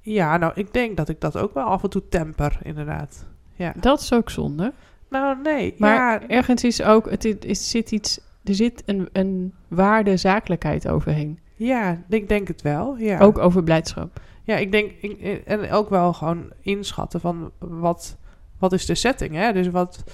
ja, 0.00 0.36
nou, 0.36 0.52
ik 0.54 0.72
denk 0.72 0.96
dat 0.96 1.08
ik 1.08 1.20
dat 1.20 1.36
ook 1.36 1.54
wel 1.54 1.64
af 1.64 1.82
en 1.82 1.90
toe 1.90 2.08
temper, 2.08 2.58
inderdaad. 2.62 3.26
Ja. 3.54 3.72
Dat 3.80 4.00
is 4.00 4.12
ook 4.12 4.30
zonde. 4.30 4.72
Nou, 5.10 5.36
nee. 5.42 5.74
Maar 5.78 5.94
ja, 5.94 6.28
ergens 6.28 6.64
is 6.64 6.82
ook, 6.82 7.10
het 7.10 7.44
is, 7.44 7.70
zit 7.70 7.90
iets, 7.90 8.20
er 8.44 8.54
zit 8.54 8.82
een, 8.86 9.08
een 9.12 9.54
waarde 9.68 10.16
zakelijkheid 10.16 10.88
overheen. 10.88 11.38
ja, 11.56 12.04
ik 12.08 12.28
denk 12.28 12.48
het 12.48 12.62
wel. 12.62 12.96
Ja. 12.96 13.18
Ook 13.20 13.38
over 13.38 13.62
blijdschap. 13.62 14.20
Ja, 14.42 14.56
ik 14.56 14.72
denk, 14.72 14.90
ik, 14.90 15.42
en 15.44 15.70
ook 15.70 15.88
wel 15.88 16.12
gewoon 16.12 16.52
inschatten 16.60 17.20
van 17.20 17.50
wat, 17.58 18.16
wat 18.58 18.72
is 18.72 18.86
de 18.86 18.94
setting, 18.94 19.34
hè? 19.34 19.52
Dus 19.52 19.68
wat, 19.68 20.04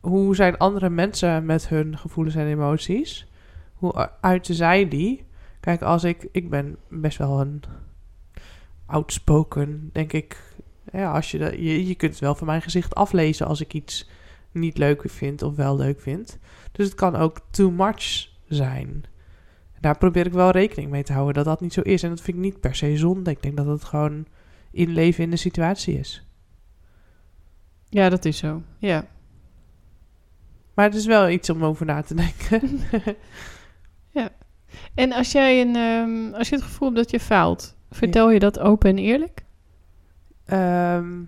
hoe 0.00 0.34
zijn 0.34 0.56
andere 0.56 0.90
mensen 0.90 1.46
met 1.46 1.68
hun 1.68 1.98
gevoelens 1.98 2.36
en 2.36 2.46
emoties? 2.46 3.26
Hoe 3.74 4.10
uiten 4.20 4.54
zij 4.54 4.88
die? 4.88 5.26
Kijk, 5.60 5.82
als 5.82 6.04
ik, 6.04 6.28
ik 6.32 6.50
ben 6.50 6.76
best 6.88 7.18
wel 7.18 7.40
een 7.40 7.62
outspoken, 8.86 9.90
denk 9.92 10.12
ik. 10.12 10.47
Ja, 10.92 11.12
als 11.12 11.30
je, 11.30 11.38
dat, 11.38 11.52
je, 11.52 11.86
je 11.86 11.94
kunt 11.94 12.10
het 12.10 12.20
wel 12.20 12.34
van 12.34 12.46
mijn 12.46 12.62
gezicht 12.62 12.94
aflezen 12.94 13.46
als 13.46 13.60
ik 13.60 13.74
iets 13.74 14.08
niet 14.52 14.78
leuk 14.78 15.02
vind 15.06 15.42
of 15.42 15.56
wel 15.56 15.76
leuk 15.76 16.00
vind. 16.00 16.38
Dus 16.72 16.86
het 16.86 16.94
kan 16.94 17.16
ook 17.16 17.40
too 17.50 17.70
much 17.70 18.28
zijn. 18.48 19.04
Daar 19.80 19.98
probeer 19.98 20.26
ik 20.26 20.32
wel 20.32 20.50
rekening 20.50 20.90
mee 20.90 21.02
te 21.02 21.12
houden 21.12 21.34
dat 21.34 21.44
dat 21.44 21.60
niet 21.60 21.72
zo 21.72 21.80
is. 21.80 22.02
En 22.02 22.08
dat 22.08 22.20
vind 22.20 22.36
ik 22.36 22.42
niet 22.42 22.60
per 22.60 22.74
se 22.74 22.96
zonde. 22.96 23.30
Ik 23.30 23.42
denk 23.42 23.56
dat 23.56 23.66
het 23.66 23.84
gewoon 23.84 24.26
inleven 24.70 25.24
in 25.24 25.30
de 25.30 25.36
situatie 25.36 25.98
is. 25.98 26.26
Ja, 27.88 28.08
dat 28.08 28.24
is 28.24 28.38
zo. 28.38 28.62
Ja. 28.78 29.06
Maar 30.74 30.84
het 30.84 30.94
is 30.94 31.06
wel 31.06 31.28
iets 31.28 31.50
om 31.50 31.64
over 31.64 31.86
na 31.86 32.02
te 32.02 32.14
denken. 32.14 32.80
En 34.94 35.12
als 35.12 35.32
jij 35.32 35.60
een, 35.60 35.76
ehm, 35.76 36.34
als 36.34 36.48
je 36.48 36.54
het 36.54 36.64
gevoel 36.64 36.88
hebt 36.88 37.00
dat 37.00 37.10
je 37.10 37.20
faalt, 37.20 37.76
vertel 37.90 38.30
je 38.30 38.38
dat 38.38 38.58
open 38.58 38.90
en 38.90 38.98
eerlijk? 38.98 39.44
Ehm, 40.48 41.20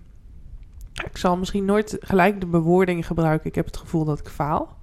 ik 1.05 1.17
zal 1.17 1.37
misschien 1.37 1.65
nooit 1.65 1.97
gelijk 1.99 2.39
de 2.39 2.45
bewoording 2.45 3.07
gebruiken. 3.07 3.49
Ik 3.49 3.55
heb 3.55 3.65
het 3.65 3.77
gevoel 3.77 4.05
dat 4.05 4.19
ik 4.19 4.27
faal. 4.27 4.77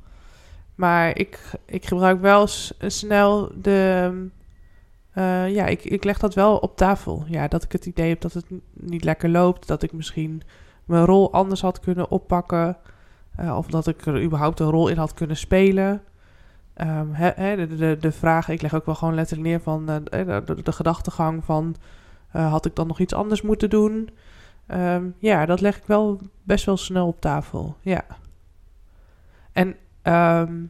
Maar 0.74 1.16
ik, 1.16 1.40
ik 1.66 1.86
gebruik 1.86 2.20
wel 2.20 2.46
snel 2.78 3.52
de. 3.60 4.12
eh, 5.12 5.54
ja, 5.54 5.66
ik, 5.66 5.84
ik 5.84 6.04
leg 6.04 6.18
dat 6.18 6.34
wel 6.34 6.56
op 6.56 6.76
tafel. 6.76 7.24
Ja, 7.26 7.48
dat 7.48 7.62
ik 7.64 7.72
het 7.72 7.86
idee 7.86 8.08
heb 8.08 8.20
dat 8.20 8.32
het 8.32 8.46
niet 8.72 9.04
lekker 9.04 9.28
loopt. 9.28 9.66
Dat 9.66 9.82
ik 9.82 9.92
misschien 9.92 10.42
mijn 10.84 11.04
rol 11.04 11.32
anders 11.32 11.60
had 11.60 11.80
kunnen 11.80 12.10
oppakken. 12.10 12.76
eh, 13.36 13.56
of 13.56 13.66
dat 13.66 13.86
ik 13.86 14.06
er 14.06 14.22
überhaupt 14.22 14.60
een 14.60 14.70
rol 14.70 14.88
in 14.88 14.96
had 14.96 15.14
kunnen 15.14 15.36
spelen. 15.36 16.02
Ehm, 16.74 17.12
de, 17.56 17.76
de, 17.76 17.96
de 18.00 18.12
vraag, 18.12 18.48
ik 18.48 18.62
leg 18.62 18.74
ook 18.74 18.86
wel 18.86 18.94
gewoon 18.94 19.14
letterlijk 19.14 19.48
neer 19.48 19.60
van 19.60 19.88
eh, 19.88 20.26
de, 20.26 20.42
de, 20.44 20.62
de 20.62 20.72
gedachtegang 20.72 21.44
van... 21.44 21.76
eh, 22.32 22.50
had 22.50 22.66
ik 22.66 22.74
dan 22.76 22.86
nog 22.86 23.00
iets 23.00 23.14
anders 23.14 23.42
moeten 23.42 23.70
doen? 23.70 24.10
Ehm, 24.66 25.10
ja, 25.18 25.46
dat 25.46 25.60
leg 25.60 25.76
ik 25.76 25.84
wel 25.86 26.20
best 26.42 26.64
wel 26.64 26.76
snel 26.76 27.06
op 27.06 27.20
tafel. 27.20 27.76
Ja. 27.80 28.04
En 29.52 29.76
ehm, 30.02 30.64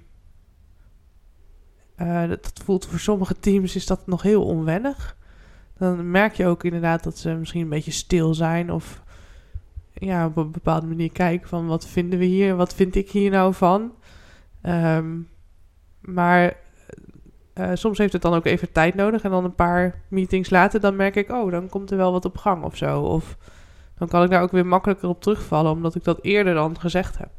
eh, 1.94 2.28
dat, 2.28 2.52
voelt 2.64 2.86
voor 2.86 2.98
sommige 2.98 3.38
teams 3.38 3.76
is 3.76 3.86
dat 3.86 4.06
nog 4.06 4.22
heel 4.22 4.44
onwennig. 4.44 5.16
Dan 5.78 6.10
merk 6.10 6.34
je 6.34 6.46
ook 6.46 6.64
inderdaad 6.64 7.02
dat 7.02 7.18
ze 7.18 7.30
misschien 7.30 7.62
een 7.62 7.68
beetje 7.68 7.90
stil 7.90 8.34
zijn 8.34 8.72
of 8.72 9.02
ja, 9.92 10.26
op 10.26 10.36
een 10.36 10.50
bepaalde 10.50 10.86
manier 10.86 11.12
kijken 11.12 11.48
van 11.48 11.66
wat 11.66 11.86
vinden 11.86 12.18
we 12.18 12.24
hier, 12.24 12.56
wat 12.56 12.74
vind 12.74 12.94
ik 12.94 13.10
hier 13.10 13.30
nou 13.30 13.54
van. 13.54 13.92
Ehm, 14.62 15.18
maar 16.00 16.56
eh, 17.58 17.70
soms 17.74 17.98
heeft 17.98 18.12
het 18.12 18.22
dan 18.22 18.34
ook 18.34 18.44
even 18.44 18.72
tijd 18.72 18.94
nodig 18.94 19.22
en 19.22 19.30
dan 19.30 19.44
een 19.44 19.54
paar 19.54 20.02
meetings 20.08 20.50
later, 20.50 20.80
dan 20.80 20.96
merk 20.96 21.16
ik, 21.16 21.30
oh, 21.30 21.50
dan 21.50 21.68
komt 21.68 21.90
er 21.90 21.96
wel 21.96 22.12
wat 22.12 22.24
op 22.24 22.36
gang 22.36 22.62
of 22.64 22.76
zo. 22.76 23.00
Of 23.00 23.36
dan 23.98 24.08
kan 24.08 24.22
ik 24.22 24.30
daar 24.30 24.42
ook 24.42 24.50
weer 24.50 24.66
makkelijker 24.66 25.08
op 25.08 25.22
terugvallen, 25.22 25.72
omdat 25.72 25.94
ik 25.94 26.04
dat 26.04 26.18
eerder 26.22 26.54
dan 26.54 26.80
gezegd 26.80 27.18
heb. 27.18 27.30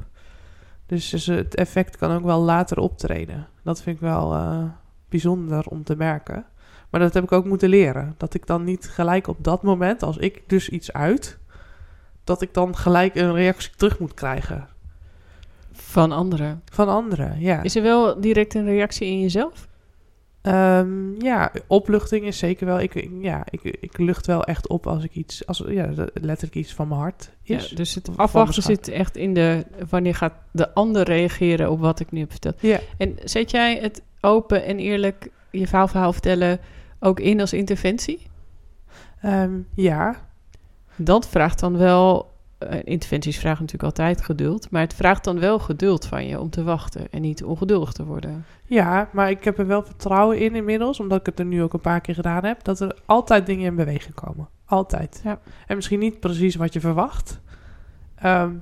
Dus, 0.86 1.10
dus 1.10 1.26
het 1.26 1.54
effect 1.54 1.96
kan 1.96 2.10
ook 2.10 2.24
wel 2.24 2.40
later 2.40 2.78
optreden. 2.78 3.48
Dat 3.62 3.82
vind 3.82 3.96
ik 3.96 4.02
wel 4.02 4.32
eh, 4.32 4.62
bijzonder 5.08 5.66
om 5.66 5.84
te 5.84 5.96
merken. 5.96 6.44
Maar 6.90 7.00
dat 7.00 7.14
heb 7.14 7.22
ik 7.22 7.32
ook 7.32 7.44
moeten 7.44 7.68
leren. 7.68 8.14
Dat 8.16 8.34
ik 8.34 8.46
dan 8.46 8.64
niet 8.64 8.88
gelijk 8.88 9.26
op 9.26 9.44
dat 9.44 9.62
moment, 9.62 10.02
als 10.02 10.16
ik 10.16 10.42
dus 10.46 10.68
iets 10.68 10.92
uit, 10.92 11.38
dat 12.24 12.42
ik 12.42 12.54
dan 12.54 12.76
gelijk 12.76 13.14
een 13.14 13.34
reactie 13.34 13.70
terug 13.76 13.98
moet 13.98 14.14
krijgen. 14.14 14.68
Van 15.72 16.12
anderen. 16.12 16.62
Van 16.72 16.88
anderen, 16.88 17.40
ja. 17.40 17.62
Is 17.62 17.76
er 17.76 17.82
wel 17.82 18.20
direct 18.20 18.54
een 18.54 18.64
reactie 18.64 19.06
in 19.06 19.20
jezelf? 19.20 19.68
Ehm, 20.42 21.22
ja, 21.22 21.52
opluchting 21.66 22.24
is 22.24 22.38
zeker 22.38 22.66
wel. 22.66 22.80
Ik, 22.80 23.08
ja, 23.20 23.42
ik, 23.50 23.62
ik 23.62 23.98
lucht 23.98 24.26
wel 24.26 24.44
echt 24.44 24.68
op 24.68 24.86
als 24.86 25.04
ik 25.04 25.14
iets, 25.14 25.46
als 25.46 25.62
ja, 25.68 25.90
letterlijk 26.14 26.54
iets 26.54 26.74
van 26.74 26.88
mijn 26.88 27.00
hart 27.00 27.30
is. 27.42 27.68
Ja, 27.70 27.76
dus 27.76 27.94
het 27.94 28.16
afwachten 28.16 28.62
zit 28.62 28.88
echt 28.88 29.16
in 29.16 29.34
de 29.34 29.64
wanneer 29.88 30.14
gaat 30.14 30.34
de 30.50 30.74
ander 30.74 31.02
reageren 31.02 31.70
op 31.70 31.80
wat 31.80 32.00
ik 32.00 32.10
nu 32.10 32.20
heb 32.20 32.30
verteld. 32.30 32.60
Ja. 32.60 32.80
En 32.98 33.16
zet 33.24 33.50
jij 33.50 33.78
het 33.78 34.02
open 34.20 34.64
en 34.64 34.78
eerlijk 34.78 35.30
je 35.50 35.66
verhaal 35.66 36.12
vertellen 36.12 36.60
ook 36.98 37.20
in 37.20 37.40
als 37.40 37.52
interventie? 37.52 38.26
Ehm, 39.20 39.58
ja. 39.74 40.28
Dat 40.96 41.28
vraagt 41.28 41.60
dan 41.60 41.76
wel 41.76 42.30
uh, 42.62 42.78
interventies 42.84 43.38
vragen 43.38 43.60
natuurlijk 43.60 43.98
altijd 43.98 44.24
geduld. 44.24 44.70
Maar 44.70 44.82
het 44.82 44.94
vraagt 44.94 45.24
dan 45.24 45.38
wel 45.38 45.58
geduld 45.58 46.06
van 46.06 46.26
je 46.26 46.40
om 46.40 46.50
te 46.50 46.62
wachten 46.62 47.10
en 47.10 47.20
niet 47.20 47.44
ongeduldig 47.44 47.92
te 47.92 48.04
worden. 48.04 48.44
Ja, 48.70 49.08
maar 49.12 49.30
ik 49.30 49.44
heb 49.44 49.58
er 49.58 49.66
wel 49.66 49.82
vertrouwen 49.82 50.38
in 50.38 50.54
inmiddels, 50.54 51.00
omdat 51.00 51.20
ik 51.20 51.26
het 51.26 51.38
er 51.38 51.44
nu 51.44 51.62
ook 51.62 51.72
een 51.72 51.80
paar 51.80 52.00
keer 52.00 52.14
gedaan 52.14 52.44
heb, 52.44 52.64
dat 52.64 52.80
er 52.80 52.98
altijd 53.06 53.46
dingen 53.46 53.66
in 53.66 53.74
beweging 53.74 54.14
komen. 54.14 54.48
Altijd. 54.64 55.20
Ja. 55.24 55.40
En 55.66 55.76
misschien 55.76 55.98
niet 55.98 56.20
precies 56.20 56.54
wat 56.54 56.72
je 56.72 56.80
verwacht. 56.80 57.40
Ehm, 58.14 58.54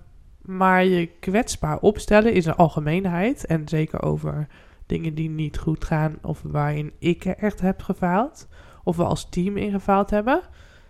maar 0.42 0.84
je 0.84 1.06
kwetsbaar 1.06 1.78
opstellen 1.78 2.32
is 2.32 2.46
een 2.46 2.54
algemeenheid. 2.54 3.46
En 3.46 3.68
zeker 3.68 4.02
over 4.02 4.46
dingen 4.86 5.14
die 5.14 5.30
niet 5.30 5.58
goed 5.58 5.84
gaan 5.84 6.18
of 6.22 6.42
waarin 6.42 6.92
ik 6.98 7.24
er 7.24 7.36
echt 7.36 7.60
heb 7.60 7.82
gefaald. 7.82 8.48
Of 8.84 8.96
we 8.96 9.04
als 9.04 9.28
team 9.28 9.56
in 9.56 9.70
gefaald 9.70 10.10
hebben 10.10 10.40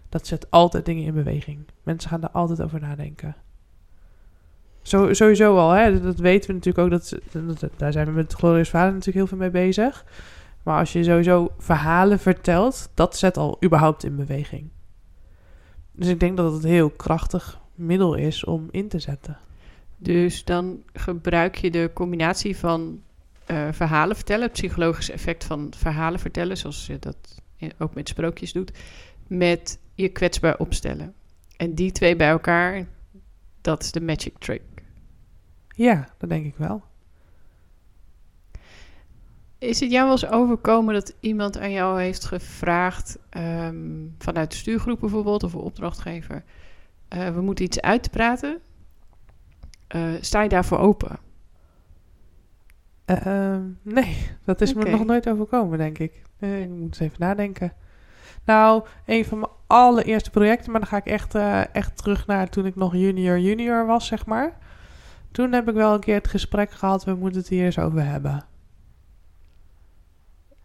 dat 0.09 0.27
zet 0.27 0.51
altijd 0.51 0.85
dingen 0.85 1.05
in 1.05 1.15
beweging. 1.15 1.67
Mensen 1.83 2.11
gaan 2.11 2.23
er 2.23 2.31
altijd 2.31 2.63
over 2.63 2.81
nadenken. 2.81 3.37
Zo, 4.89 5.13
sowieso 5.15 5.57
al, 5.57 5.71
hè? 5.71 6.01
Dat, 6.01 6.19
weten 6.19 6.49
we 6.49 6.55
natuurlijk 6.55 6.85
ook. 6.85 6.91
Dat, 7.61 7.71
daar 7.77 7.93
zijn 7.93 8.07
we 8.07 8.13
met 8.13 8.33
Glorious 8.33 8.69
Vader 8.69 8.93
natuurlijk 8.93 9.17
heel 9.17 9.27
veel 9.27 9.39
mee 9.39 9.51
bezig. 9.51 10.05
Maar 10.63 10.79
als 10.79 10.93
je 10.93 11.05
sowieso 11.05 11.53
verhalen 11.59 12.19
vertelt, 12.19 12.91
dat 12.95 13.17
zet 13.17 13.37
al 13.37 13.59
überhaupt 13.65 14.05
in 14.05 14.17
beweging. 14.17 14.69
Dus 15.93 16.09
ik 16.09 16.21
denk 16.21 16.37
dat 16.37 16.53
het 16.53 16.65
een 16.65 16.71
heel 16.71 16.91
krachtig 16.91 17.61
middel 17.75 18.15
is 18.15 18.45
om 18.45 18.69
in 18.71 18.89
te 18.89 18.99
zetten. 18.99 19.39
Dus 19.97 20.45
dan 20.45 20.83
gebruik 20.93 21.57
je 21.57 21.71
de 21.71 21.91
combinatie 21.95 22.57
van 22.57 23.03
uh, 23.51 23.69
verhalen 23.73 24.17
vertellen, 24.17 24.43
het 24.43 24.53
psychologische 24.53 25.13
effect 25.13 25.45
van 25.45 25.73
verhalen 25.77 26.21
vertellen, 26.21 26.57
zoals 26.57 26.87
je 26.87 26.99
dat 26.99 27.43
ook 27.79 27.95
met 27.95 28.09
sprookjes 28.09 28.53
doet, 28.53 28.73
met 29.27 29.79
je 29.95 30.09
kwetsbaar 30.09 30.59
opstellen. 30.59 31.15
En 31.57 31.75
die 31.75 31.93
twee 31.93 32.17
bij 32.17 32.29
elkaar, 32.29 32.87
dat 33.61 33.83
is 33.83 33.93
de 33.93 34.01
magic 34.01 34.39
trick. 34.39 34.63
Ja, 35.79 36.09
dat 36.17 36.29
denk 36.29 36.45
ik 36.45 36.57
wel. 36.57 36.83
Is 39.59 39.81
het 39.81 39.91
jou 39.91 40.05
wel 40.05 40.13
eens 40.13 40.31
overkomen 40.31 40.95
dat 40.95 41.15
iemand 41.21 41.59
aan 41.59 41.71
jou 41.71 42.01
heeft 42.01 42.25
gevraagd, 42.25 43.19
ehm, 43.29 44.07
vanuit 44.19 44.51
de 44.51 44.57
stuurgroep 44.57 45.01
bijvoorbeeld, 45.01 45.43
of 45.43 45.53
een 45.53 45.61
opdrachtgever, 45.61 46.45
uh, 47.15 47.29
we 47.29 47.41
moeten 47.41 47.65
iets 47.65 47.81
uitpraten? 47.81 48.59
Uh, 49.95 50.11
sta 50.21 50.43
je 50.43 50.49
daarvoor 50.49 50.79
open? 50.79 51.19
Uh, 53.07 53.57
nee, 53.83 54.17
dat 54.45 54.61
is 54.61 54.75
me 54.75 54.91
nog 54.91 55.05
nooit 55.05 55.29
overkomen, 55.29 55.79
denk 55.79 55.99
ik. 55.99 56.23
ik 56.39 56.69
moet 56.69 56.83
eens 56.83 56.99
even 56.99 57.17
nadenken. 57.19 57.73
Nou, 58.45 58.87
een 59.07 59.25
van 59.25 59.39
mijn 59.39 59.53
allereerste 59.67 60.31
projecten, 60.31 60.71
maar 60.71 60.81
dan 60.81 60.89
ga 60.89 60.97
ik 60.97 61.07
echt, 61.07 61.35
echt 61.73 61.97
terug 61.97 62.27
naar 62.27 62.49
toen 62.49 62.67
ik 62.67 62.77
nog 62.77 62.93
junior 62.93 63.39
junior 63.39 63.87
was, 63.87 64.07
zeg 64.07 64.27
maar. 64.27 64.59
Toen 65.31 65.53
heb 65.53 65.69
ik 65.69 65.75
wel 65.75 65.95
een 65.95 66.01
keer 66.01 66.15
het 66.15 66.29
gesprek 66.29 66.71
gehad, 66.71 67.05
we 67.05 67.15
moeten 67.15 67.41
het 67.41 67.49
hier 67.49 67.65
eens 67.65 67.79
over 67.79 68.05
hebben. 68.05 68.45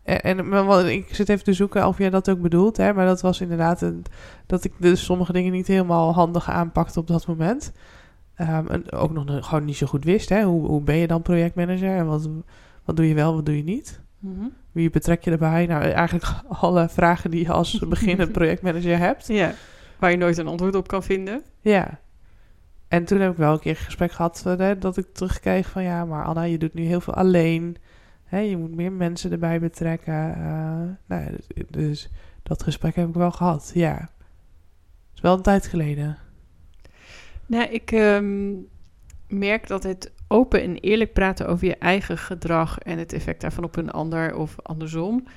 En, 0.03 0.21
en 0.53 0.87
ik 0.87 1.15
zit 1.15 1.29
even 1.29 1.43
te 1.43 1.53
zoeken 1.53 1.87
of 1.87 1.97
jij 1.97 2.09
dat 2.09 2.29
ook 2.29 2.41
bedoelt, 2.41 2.77
hè, 2.77 2.93
maar 2.93 3.05
dat 3.05 3.21
was 3.21 3.41
inderdaad 3.41 3.81
een, 3.81 4.05
dat 4.45 4.63
ik 4.63 4.73
dus 4.77 5.03
sommige 5.03 5.33
dingen 5.33 5.51
niet 5.51 5.67
helemaal 5.67 6.13
handig 6.13 6.49
aanpakte 6.49 6.99
op 6.99 7.07
dat 7.07 7.27
moment. 7.27 7.71
Um, 8.37 8.67
en 8.67 8.91
ook 8.91 9.11
nog 9.11 9.47
gewoon 9.47 9.65
niet 9.65 9.77
zo 9.77 9.87
goed 9.87 10.03
wist, 10.03 10.29
hè. 10.29 10.43
Hoe, 10.43 10.67
hoe 10.67 10.81
ben 10.81 10.95
je 10.95 11.07
dan 11.07 11.21
projectmanager 11.21 11.95
en 11.95 12.05
wat, 12.05 12.29
wat 12.85 12.95
doe 12.95 13.07
je 13.07 13.13
wel, 13.13 13.35
wat 13.35 13.45
doe 13.45 13.57
je 13.57 13.63
niet? 13.63 14.01
Mm 14.19 14.53
wie 14.73 14.89
betrek 14.89 15.23
je 15.23 15.31
erbij? 15.31 15.65
Nou, 15.65 15.83
eigenlijk 15.83 16.25
alle 16.47 16.89
vragen 16.89 17.31
die 17.31 17.45
je 17.45 17.51
als 17.51 17.79
beginnend 17.89 18.31
projectmanager 18.31 18.97
hebt. 18.97 19.27
Ja, 19.27 19.53
waar 19.99 20.11
je 20.11 20.17
nooit 20.17 20.37
een 20.37 20.47
antwoord 20.47 20.75
op 20.75 20.87
kan 20.87 21.03
vinden. 21.03 21.43
Ja. 21.61 21.99
En 22.93 23.05
toen 23.05 23.19
heb 23.19 23.31
ik 23.31 23.37
wel 23.37 23.53
een 23.53 23.59
keer 23.59 23.71
een 23.71 23.85
gesprek 23.85 24.11
gehad 24.11 24.43
eh, 24.45 24.71
dat 24.79 24.97
ik 24.97 25.13
terugkreeg 25.13 25.69
van... 25.69 25.83
ja, 25.83 26.05
maar 26.05 26.23
Anna, 26.23 26.41
je 26.41 26.57
doet 26.57 26.73
nu 26.73 26.83
heel 26.83 27.01
veel 27.01 27.13
alleen. 27.13 27.77
Hè, 28.23 28.39
je 28.39 28.57
moet 28.57 28.75
meer 28.75 28.91
mensen 28.91 29.31
erbij 29.31 29.59
betrekken. 29.59 30.35
Uh, 30.37 30.81
nou, 31.05 31.31
dus, 31.31 31.47
dus 31.69 32.09
dat 32.43 32.63
gesprek 32.63 32.95
heb 32.95 33.07
ik 33.07 33.13
wel 33.13 33.31
gehad, 33.31 33.71
ja. 33.73 33.95
Het 33.95 35.15
is 35.15 35.21
wel 35.21 35.33
een 35.35 35.41
tijd 35.41 35.67
geleden. 35.67 36.17
Nou, 37.45 37.69
ik 37.69 37.91
um, 37.91 38.67
merk 39.27 39.67
dat 39.67 39.83
het 39.83 40.11
open 40.27 40.61
en 40.61 40.75
eerlijk 40.75 41.13
praten 41.13 41.47
over 41.47 41.67
je 41.67 41.77
eigen 41.77 42.17
gedrag 42.17 42.77
en 42.77 42.97
het 42.97 43.13
effect 43.13 43.41
daarvan 43.41 43.63
op 43.63 43.75
een 43.75 43.91
ander 43.91 44.35
of 44.35 44.55
andersom, 44.61 45.27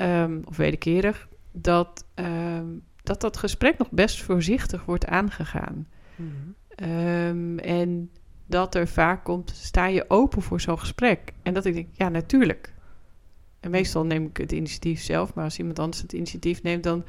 um, 0.00 0.42
of 0.44 0.56
wederkerig, 0.56 1.28
dat, 1.52 2.04
um, 2.14 2.82
dat 3.02 3.20
dat 3.20 3.36
gesprek 3.36 3.78
nog 3.78 3.90
best 3.90 4.22
voorzichtig 4.22 4.84
wordt 4.84 5.06
aangegaan. 5.06 5.86
Mm 6.16 6.54
en 7.56 8.10
dat 8.46 8.74
er 8.74 8.88
vaak 8.88 9.24
komt, 9.24 9.50
sta 9.50 9.86
je 9.86 10.10
open 10.10 10.42
voor 10.42 10.60
zo'n 10.60 10.78
gesprek? 10.78 11.32
En 11.42 11.54
dat 11.54 11.64
ik 11.64 11.74
denk, 11.74 11.88
ja, 11.92 12.08
natuurlijk. 12.08 12.72
En 13.60 13.70
meestal 13.70 14.04
neem 14.04 14.26
ik 14.26 14.36
het 14.36 14.52
initiatief 14.52 15.00
zelf, 15.00 15.34
maar 15.34 15.44
als 15.44 15.58
iemand 15.58 15.78
anders 15.78 16.02
het 16.02 16.12
initiatief 16.12 16.62
neemt, 16.62 16.82
dan 16.82 17.04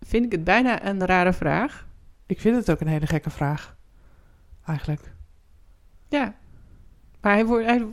vind 0.00 0.24
ik 0.24 0.32
het 0.32 0.44
bijna 0.44 0.86
een 0.86 1.06
rare 1.06 1.32
vraag. 1.32 1.86
Ik 2.26 2.40
vind 2.40 2.56
het 2.56 2.70
ook 2.70 2.80
een 2.80 2.86
hele 2.86 3.06
gekke 3.06 3.30
vraag, 3.30 3.76
eigenlijk. 4.66 5.12
Ja. 6.08 6.34
Maar 7.20 7.32
hij 7.32 7.46
wordt... 7.46 7.66
Hij, 7.66 7.86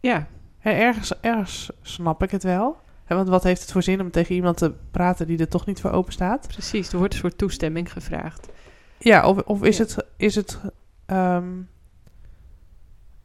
ja. 0.00 0.26
ergens, 0.60 1.20
ergens 1.20 1.70
snap 1.82 2.22
ik 2.22 2.30
het 2.30 2.42
wel. 2.42 2.76
want 3.06 3.28
wat 3.28 3.42
heeft 3.42 3.60
het 3.60 3.72
voor 3.72 3.82
zin 3.82 4.00
om 4.00 4.10
tegen 4.10 4.34
iemand 4.34 4.56
te 4.56 4.72
praten 4.90 5.26
die 5.26 5.38
er 5.38 5.48
toch 5.48 5.66
niet 5.66 5.80
voor 5.80 5.90
open 5.90 6.12
staat? 6.12 6.46
Precies, 6.48 6.92
er 6.92 6.98
wordt 6.98 7.12
een 7.12 7.20
soort 7.20 7.38
toestemming 7.38 7.92
gevraagd. 7.92 8.48
Ja, 8.98 9.28
of, 9.28 9.42
of 9.42 9.62
is 9.62 9.78
het, 9.78 9.96
is 10.16 10.34
het 10.34 10.60
um, 11.06 11.68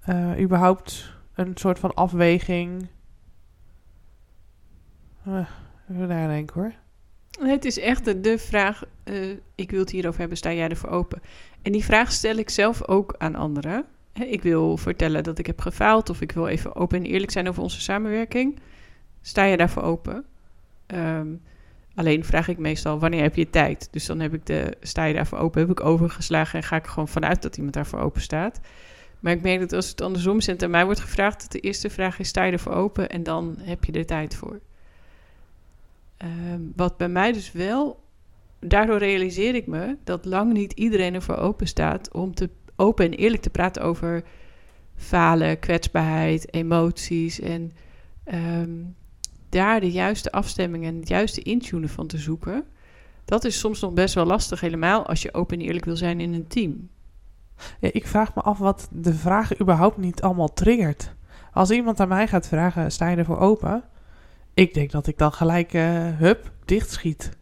uh, 0.09 0.39
überhaupt 0.39 1.13
een 1.33 1.51
soort 1.55 1.79
van 1.79 1.93
afweging? 1.93 2.87
Uh, 5.27 5.49
even 5.91 6.07
nadenken 6.07 6.61
hoor. 6.61 6.73
Het 7.47 7.65
is 7.65 7.79
echt 7.79 8.05
de, 8.05 8.19
de 8.19 8.37
vraag, 8.37 8.83
uh, 9.03 9.37
ik 9.55 9.71
wil 9.71 9.79
het 9.79 9.89
hierover 9.89 10.19
hebben, 10.19 10.37
sta 10.37 10.53
jij 10.53 10.69
ervoor 10.69 10.89
open? 10.89 11.21
En 11.61 11.71
die 11.71 11.83
vraag 11.83 12.11
stel 12.11 12.35
ik 12.35 12.49
zelf 12.49 12.87
ook 12.87 13.15
aan 13.17 13.35
anderen. 13.35 13.85
Ik 14.13 14.41
wil 14.41 14.77
vertellen 14.77 15.23
dat 15.23 15.39
ik 15.39 15.45
heb 15.45 15.61
gefaald 15.61 16.09
of 16.09 16.21
ik 16.21 16.31
wil 16.31 16.47
even 16.47 16.75
open 16.75 16.97
en 16.97 17.05
eerlijk 17.05 17.31
zijn 17.31 17.47
over 17.49 17.63
onze 17.63 17.81
samenwerking. 17.81 18.59
Sta 19.21 19.43
je 19.43 19.57
daarvoor 19.57 19.83
open? 19.83 20.25
Um, 20.87 21.41
alleen 21.95 22.25
vraag 22.25 22.47
ik 22.47 22.57
meestal 22.57 22.99
wanneer 22.99 23.21
heb 23.21 23.35
je 23.35 23.49
tijd? 23.49 23.87
Dus 23.91 24.05
dan 24.05 24.19
heb 24.19 24.33
ik 24.33 24.45
de 24.45 24.77
sta 24.81 25.03
je 25.03 25.13
daarvoor 25.13 25.37
open, 25.37 25.61
heb 25.61 25.69
ik 25.69 25.83
overgeslagen 25.83 26.59
en 26.59 26.65
ga 26.65 26.75
ik 26.75 26.87
gewoon 26.87 27.07
vanuit 27.07 27.41
dat 27.41 27.55
iemand 27.57 27.73
daarvoor 27.73 27.99
open 27.99 28.21
staat. 28.21 28.59
Maar 29.19 29.33
ik 29.33 29.41
merk 29.41 29.59
dat 29.59 29.73
als 29.73 29.89
het 29.89 30.01
andersom 30.01 30.37
is 30.37 30.47
en 30.47 30.69
mij 30.69 30.85
wordt 30.85 30.99
gevraagd, 30.99 31.41
dat 31.41 31.51
de 31.51 31.59
eerste 31.59 31.89
vraag 31.89 32.19
is 32.19 32.27
sta 32.27 32.43
je 32.43 32.51
ervoor 32.51 32.73
open 32.73 33.09
en 33.09 33.23
dan 33.23 33.55
heb 33.59 33.83
je 33.83 33.91
er 33.91 34.05
tijd 34.05 34.35
voor. 34.35 34.59
Um, 36.23 36.73
wat 36.75 36.97
bij 36.97 37.09
mij 37.09 37.31
dus 37.31 37.51
wel 37.51 38.03
daardoor 38.59 38.97
realiseer 38.97 39.55
ik 39.55 39.67
me 39.67 39.97
dat 40.03 40.25
lang 40.25 40.53
niet 40.53 40.73
iedereen 40.73 41.13
ervoor 41.13 41.37
open 41.37 41.67
staat 41.67 42.13
om 42.13 42.33
te 42.33 42.49
open 42.75 43.05
en 43.05 43.13
eerlijk 43.13 43.41
te 43.41 43.49
praten 43.49 43.81
over 43.81 44.23
falen, 44.95 45.59
kwetsbaarheid, 45.59 46.53
emoties 46.53 47.39
en 47.39 47.71
um, 48.33 48.95
daar 49.49 49.79
de 49.79 49.91
juiste 49.91 50.31
afstemming 50.31 50.85
en 50.85 50.95
het 50.95 51.07
juiste 51.07 51.41
intunen 51.41 51.89
van 51.89 52.07
te 52.07 52.17
zoeken. 52.17 52.63
Dat 53.25 53.43
is 53.45 53.59
soms 53.59 53.79
nog 53.79 53.93
best 53.93 54.13
wel 54.13 54.25
lastig, 54.25 54.61
helemaal 54.61 55.05
als 55.05 55.21
je 55.21 55.33
open 55.33 55.59
en 55.59 55.65
eerlijk 55.65 55.85
wil 55.85 55.95
zijn 55.95 56.19
in 56.19 56.33
een 56.33 56.47
team. 56.47 56.89
Ik 57.79 58.07
vraag 58.07 58.35
me 58.35 58.41
af 58.41 58.57
wat 58.57 58.87
de 58.91 59.13
vraag 59.13 59.59
überhaupt 59.61 59.97
niet 59.97 60.21
allemaal 60.21 60.53
triggert. 60.53 61.13
Als 61.53 61.71
iemand 61.71 61.99
aan 61.99 62.07
mij 62.07 62.27
gaat 62.27 62.47
vragen, 62.47 62.91
sta 62.91 63.07
je 63.07 63.17
ervoor 63.17 63.39
open? 63.39 63.83
Ik 64.53 64.73
denk 64.73 64.91
dat 64.91 65.07
ik 65.07 65.17
dan 65.17 65.31
gelijk, 65.31 65.73
eh 65.73 66.17
hup, 66.17 66.51
dichtschiet. 66.65 67.37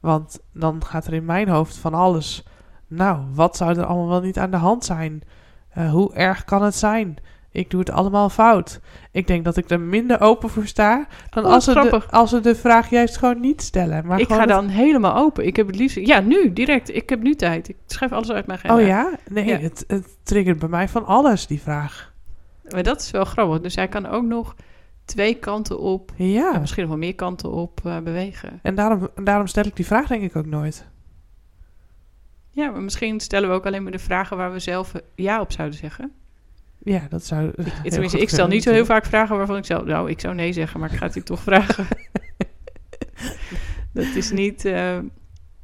Want 0.00 0.40
dan 0.52 0.84
gaat 0.84 1.06
er 1.06 1.14
in 1.14 1.24
mijn 1.24 1.48
hoofd 1.48 1.76
van 1.76 1.94
alles. 1.94 2.44
Nou, 2.86 3.24
wat 3.34 3.56
zou 3.56 3.78
er 3.78 3.84
allemaal 3.84 4.08
wel 4.08 4.20
niet 4.20 4.38
aan 4.38 4.50
de 4.50 4.56
hand 4.56 4.84
zijn? 4.84 5.22
Eh, 5.68 5.90
hoe 5.90 6.14
erg 6.14 6.44
kan 6.44 6.62
het 6.62 6.74
zijn? 6.74 7.16
Ik 7.50 7.70
doe 7.70 7.80
het 7.80 7.90
allemaal 7.90 8.28
fout. 8.28 8.80
Ik 9.12 9.26
denk 9.26 9.44
dat 9.44 9.56
ik 9.56 9.70
er 9.70 9.80
minder 9.80 10.20
open 10.20 10.48
voor 10.50 10.66
sta 10.66 11.06
dan 11.30 11.44
Oh, 11.44 11.52
als, 11.52 11.64
ze 11.64 11.72
de, 11.72 12.02
als 12.10 12.30
ze 12.30 12.40
de 12.40 12.54
vraag 12.54 12.90
juist 12.90 13.16
gewoon 13.16 13.40
niet 13.40 13.62
stellen. 13.62 14.06
Maar 14.06 14.20
ik 14.20 14.28
ga 14.28 14.38
het- 14.40 14.48
dan 14.48 14.68
helemaal 14.68 15.16
open. 15.16 15.46
Ik 15.46 15.56
heb 15.56 15.66
het 15.66 15.76
liefst... 15.76 15.96
Ja, 15.96 16.20
nu, 16.20 16.52
direct. 16.52 16.94
Ik 16.94 17.08
heb 17.08 17.22
nu 17.22 17.34
tijd. 17.34 17.68
Ik 17.68 17.76
schrijf 17.86 18.12
alles 18.12 18.30
uit 18.30 18.46
mijn 18.46 18.58
agenda. 18.58 18.76
Oh 18.82 18.86
ja? 18.86 19.10
Nee, 19.28 19.44
Ja. 19.44 19.58
Het, 19.58 19.84
het 19.86 20.16
triggert 20.22 20.58
bij 20.58 20.68
mij 20.68 20.88
van 20.88 21.06
alles, 21.06 21.46
die 21.46 21.60
vraag. 21.60 22.12
Maar 22.68 22.82
dat 22.82 23.00
is 23.00 23.10
wel 23.10 23.24
grappig. 23.24 23.60
Dus 23.60 23.74
hij 23.74 23.88
kan 23.88 24.06
ook 24.06 24.24
nog 24.24 24.54
twee 25.04 25.34
kanten 25.34 25.78
op... 25.78 26.12
Ja. 26.16 26.54
en 26.54 26.60
misschien 26.60 26.82
nog 26.82 26.90
wel 26.90 27.00
meer 27.00 27.14
kanten 27.14 27.50
op 27.52 27.80
eh, 27.84 27.98
bewegen. 27.98 28.58
En 28.62 28.74
daarom, 28.74 29.08
daarom 29.22 29.46
stel 29.46 29.64
ik 29.64 29.76
die 29.76 29.86
vraag 29.86 30.06
denk 30.06 30.22
ik 30.22 30.36
ook 30.36 30.46
nooit. 30.46 30.86
Ja, 32.50 32.70
maar 32.70 32.82
misschien 32.82 33.20
stellen 33.20 33.48
we 33.48 33.54
ook 33.54 33.66
alleen 33.66 33.82
maar 33.82 33.92
de 33.92 33.98
vragen... 33.98 34.36
waar 34.36 34.52
we 34.52 34.58
zelf 34.58 34.94
eh, 34.94 35.00
ja 35.14 35.40
op 35.40 35.52
zouden 35.52 35.78
zeggen. 35.78 36.12
Ja, 36.88 37.06
dat 37.08 37.24
zou. 37.24 37.52
Tenminste, 37.82 38.18
ik 38.18 38.28
stel 38.28 38.46
niet 38.46 38.62
zo 38.62 38.72
heel 38.72 38.84
vaak 38.84 39.04
vragen 39.04 39.36
waarvan 39.36 39.56
ik 39.56 39.64
zelf... 39.64 39.84
Nou, 39.84 40.10
ik 40.10 40.20
zou 40.20 40.34
nee 40.34 40.52
zeggen, 40.52 40.80
maar 40.80 40.92
ik 40.92 40.98
ga 40.98 41.06
het 41.06 41.14
je 41.14 41.22
toch 41.22 41.42
vragen. 41.42 41.86
dat 43.92 44.04
is 44.14 44.30
niet... 44.30 44.64
eh, 44.64 44.98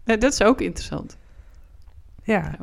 dat 0.05 0.33
is 0.33 0.43
ook 0.43 0.61
interessant. 0.61 1.17
Ja. 2.23 2.59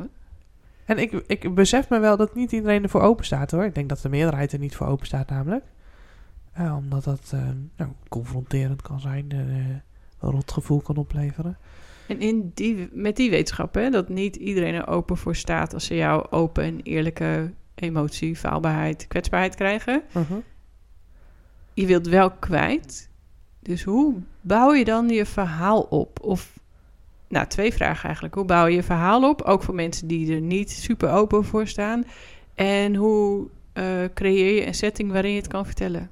En 0.85 0.97
ik, 0.97 1.11
ik 1.27 1.55
besef 1.55 1.89
me 1.89 1.99
wel 1.99 2.17
dat 2.17 2.35
niet 2.35 2.51
iedereen 2.51 2.83
ervoor 2.83 3.01
open 3.01 3.25
staat 3.25 3.51
hoor. 3.51 3.65
Ik 3.65 3.75
denk 3.75 3.89
dat 3.89 4.01
de 4.01 4.09
meerderheid 4.09 4.51
er 4.51 4.59
niet 4.59 4.75
voor 4.75 4.87
open 4.87 5.05
staat, 5.05 5.29
namelijk. 5.29 5.65
Omdat 6.57 7.03
dat 7.03 7.31
eh, 7.33 7.49
nou, 7.77 7.91
confronterend 8.09 8.81
kan 8.81 8.99
zijn, 8.99 9.31
eh, 9.31 9.37
een 9.39 10.31
rot 10.31 10.51
gevoel 10.51 10.81
kan 10.81 10.95
opleveren. 10.95 11.57
En 12.07 12.19
in 12.19 12.51
die, 12.53 12.89
met 12.91 13.15
die 13.15 13.29
wetenschap, 13.29 13.73
hè, 13.73 13.89
dat 13.89 14.09
niet 14.09 14.35
iedereen 14.35 14.73
er 14.73 14.87
open 14.87 15.17
voor 15.17 15.35
staat... 15.35 15.73
als 15.73 15.85
ze 15.85 15.95
jou 15.95 16.25
open 16.29 16.63
en 16.63 16.79
eerlijke 16.83 17.51
emotie, 17.75 18.35
faalbaarheid, 18.35 19.07
kwetsbaarheid 19.07 19.55
krijgen... 19.55 20.03
je 21.73 21.85
wilt 21.85 22.07
wel 22.07 22.31
kwijt. 22.31 23.09
Dus 23.59 23.83
hoe 23.83 24.15
bouw 24.41 24.73
je 24.73 24.85
dan 24.85 25.09
je 25.09 25.25
verhaal 25.25 25.81
op? 25.81 26.19
Of, 26.21 26.59
nou, 27.27 27.47
twee 27.47 27.73
vragen 27.73 28.03
eigenlijk. 28.03 28.35
Hoe 28.35 28.45
bouw 28.45 28.65
je 28.65 28.75
je 28.75 28.83
verhaal 28.83 29.29
op? 29.29 29.41
Ook 29.41 29.63
voor 29.63 29.75
mensen 29.75 30.07
die 30.07 30.33
er 30.33 30.41
niet 30.41 30.71
super 30.71 31.11
open 31.11 31.45
voor 31.45 31.67
staan. 31.67 32.03
En 32.55 32.95
hoe 32.95 33.47
eh, 33.73 33.85
creëer 34.13 34.55
je 34.55 34.67
een 34.67 34.73
setting 34.73 35.11
waarin 35.11 35.31
je 35.31 35.37
het 35.37 35.47
kan 35.47 35.65
vertellen? 35.65 36.09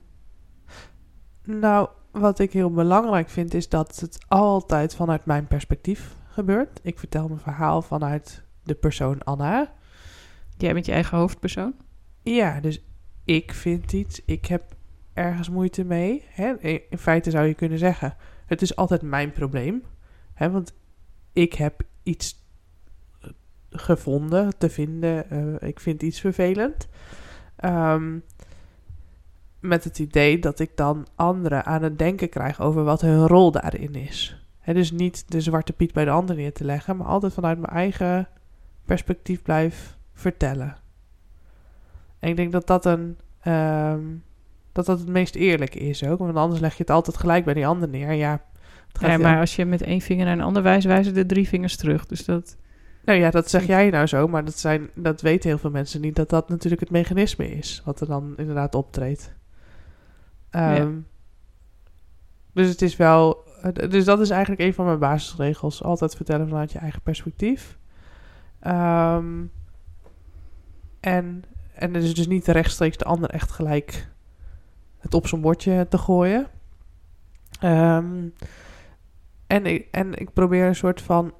Nou, 1.43 1.89
wat 2.11 2.39
ik 2.39 2.53
heel 2.53 2.71
belangrijk 2.71 3.29
vind 3.29 3.53
is 3.53 3.69
dat 3.69 3.99
het 3.99 4.17
altijd 4.27 4.95
vanuit 4.95 5.25
mijn 5.25 5.47
perspectief 5.47 6.15
gebeurt. 6.29 6.79
Ik 6.83 6.99
vertel 6.99 7.27
mijn 7.27 7.39
verhaal 7.39 7.81
vanuit 7.81 8.43
de 8.63 8.75
persoon 8.75 9.23
Anna. 9.23 9.73
Jij 10.61 10.73
bent 10.73 10.85
je 10.85 10.91
eigen 10.91 11.17
hoofdpersoon. 11.17 11.73
Ja, 12.23 12.59
dus 12.59 12.83
ik 13.23 13.53
vind 13.53 13.93
iets, 13.93 14.21
ik 14.25 14.45
heb 14.45 14.75
ergens 15.13 15.49
moeite 15.49 15.83
mee. 15.83 16.23
Hè? 16.27 16.57
In 16.89 16.97
feite 16.97 17.29
zou 17.29 17.47
je 17.47 17.53
kunnen 17.53 17.77
zeggen, 17.77 18.15
het 18.45 18.61
is 18.61 18.75
altijd 18.75 19.01
mijn 19.01 19.31
probleem. 19.31 19.83
Hè? 20.33 20.51
Want 20.51 20.73
ik 21.33 21.53
heb 21.53 21.81
iets 22.03 22.45
eh, 23.21 23.29
gevonden, 23.69 24.57
te 24.57 24.69
vinden, 24.69 25.29
eh, 25.29 25.69
ik 25.69 25.79
vind 25.79 26.01
iets 26.01 26.19
vervelend. 26.19 26.87
Ehm, 27.55 28.17
met 29.59 29.83
het 29.83 29.99
idee 29.99 30.39
dat 30.39 30.59
ik 30.59 30.77
dan 30.77 31.07
anderen 31.15 31.65
aan 31.65 31.83
het 31.83 31.99
denken 31.99 32.29
krijg 32.29 32.61
over 32.61 32.83
wat 32.83 33.01
hun 33.01 33.27
rol 33.27 33.51
daarin 33.51 33.95
is. 33.95 34.43
Hè, 34.59 34.73
dus 34.73 34.91
niet 34.91 35.31
de 35.31 35.41
zwarte 35.41 35.73
piet 35.73 35.93
bij 35.93 36.05
de 36.05 36.11
ander 36.11 36.35
neer 36.35 36.53
te 36.53 36.63
leggen, 36.63 36.97
maar 36.97 37.07
altijd 37.07 37.33
vanuit 37.33 37.59
mijn 37.59 37.73
eigen 37.73 38.27
perspectief 38.85 39.41
blijf 39.41 39.97
vertellen. 40.19 40.75
En 42.19 42.29
ik 42.29 42.35
denk 42.35 42.51
dat 42.51 42.67
dat 42.67 42.85
een. 42.85 43.17
ehm, 43.41 44.01
dat 44.71 44.85
dat 44.85 44.99
het 44.99 45.07
meest 45.09 45.35
eerlijk 45.35 45.75
is 45.75 46.03
ook. 46.03 46.19
Want 46.19 46.35
anders 46.35 46.61
leg 46.61 46.71
je 46.75 46.81
het 46.81 46.89
altijd 46.91 47.17
gelijk 47.17 47.45
bij 47.45 47.53
die 47.53 47.67
ander 47.67 47.89
neer. 47.89 48.11
Ja, 48.11 48.41
heel- 48.99 49.19
maar 49.19 49.39
als 49.39 49.55
je 49.55 49.65
met 49.65 49.81
één 49.81 50.01
vinger 50.01 50.25
naar 50.25 50.33
een 50.33 50.41
ander 50.43 50.63
wijst, 50.63 50.85
wijzen 50.87 51.13
de 51.13 51.25
drie 51.25 51.47
vingers 51.47 51.75
terug. 51.75 52.05
Dus 52.05 52.25
dat... 52.25 52.57
Nou 53.05 53.19
ja, 53.19 53.29
dat 53.31 53.49
zeg 53.49 53.65
jij 53.65 53.89
nou 53.89 54.05
zo, 54.05 54.27
maar 54.27 54.45
dat, 54.45 54.57
zijn, 54.57 54.89
dat 54.95 55.21
weten 55.21 55.49
heel 55.49 55.57
veel 55.57 55.69
mensen 55.69 56.01
niet. 56.01 56.15
Dat 56.15 56.29
dat 56.29 56.49
natuurlijk 56.49 56.81
het 56.81 56.91
mechanisme 56.91 57.51
is. 57.51 57.81
Wat 57.85 58.01
er 58.01 58.07
dan 58.07 58.33
inderdaad 58.37 58.75
optreedt. 58.75 59.33
Ehm, 60.49 60.93
Dus 62.53 62.67
het 62.69 62.81
is 62.81 62.95
wel. 62.95 63.43
Dus 63.89 64.05
dat 64.05 64.19
is 64.19 64.29
eigenlijk 64.29 64.61
een 64.61 64.73
van 64.73 64.85
mijn 64.85 64.99
basisregels. 64.99 65.83
Altijd 65.83 66.15
vertellen 66.15 66.47
vanuit 66.47 66.71
je 66.71 66.79
eigen 66.79 67.01
perspectief. 67.01 67.77
Ehm, 68.59 69.25
en, 70.99 71.43
en 71.73 71.93
het 71.93 72.03
is 72.03 72.13
dus 72.13 72.27
niet 72.27 72.47
rechtstreeks 72.47 72.97
de 72.97 73.05
ander 73.05 73.29
echt 73.29 73.51
gelijk 73.51 74.07
het 74.99 75.13
op 75.13 75.27
zijn 75.27 75.41
bordje 75.41 75.87
te 75.89 75.97
gooien. 75.97 76.47
Ehm, 77.59 78.27
en, 79.47 79.65
ik, 79.65 79.87
en 79.91 80.13
ik 80.13 80.33
probeer 80.33 80.65
een 80.65 80.75
soort 80.75 81.01
van 81.01 81.33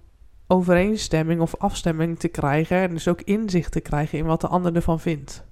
overeenstemming 0.47 1.41
of 1.41 1.55
afstemming 1.55 2.19
te 2.19 2.27
krijgen. 2.27 2.77
En 2.77 2.89
dus 2.89 3.07
ook 3.07 3.21
inzicht 3.21 3.71
te 3.71 3.79
krijgen 3.79 4.17
in 4.17 4.25
wat 4.25 4.41
de 4.41 4.47
ander 4.47 4.75
ervan 4.75 4.99
vindt. 4.99 5.47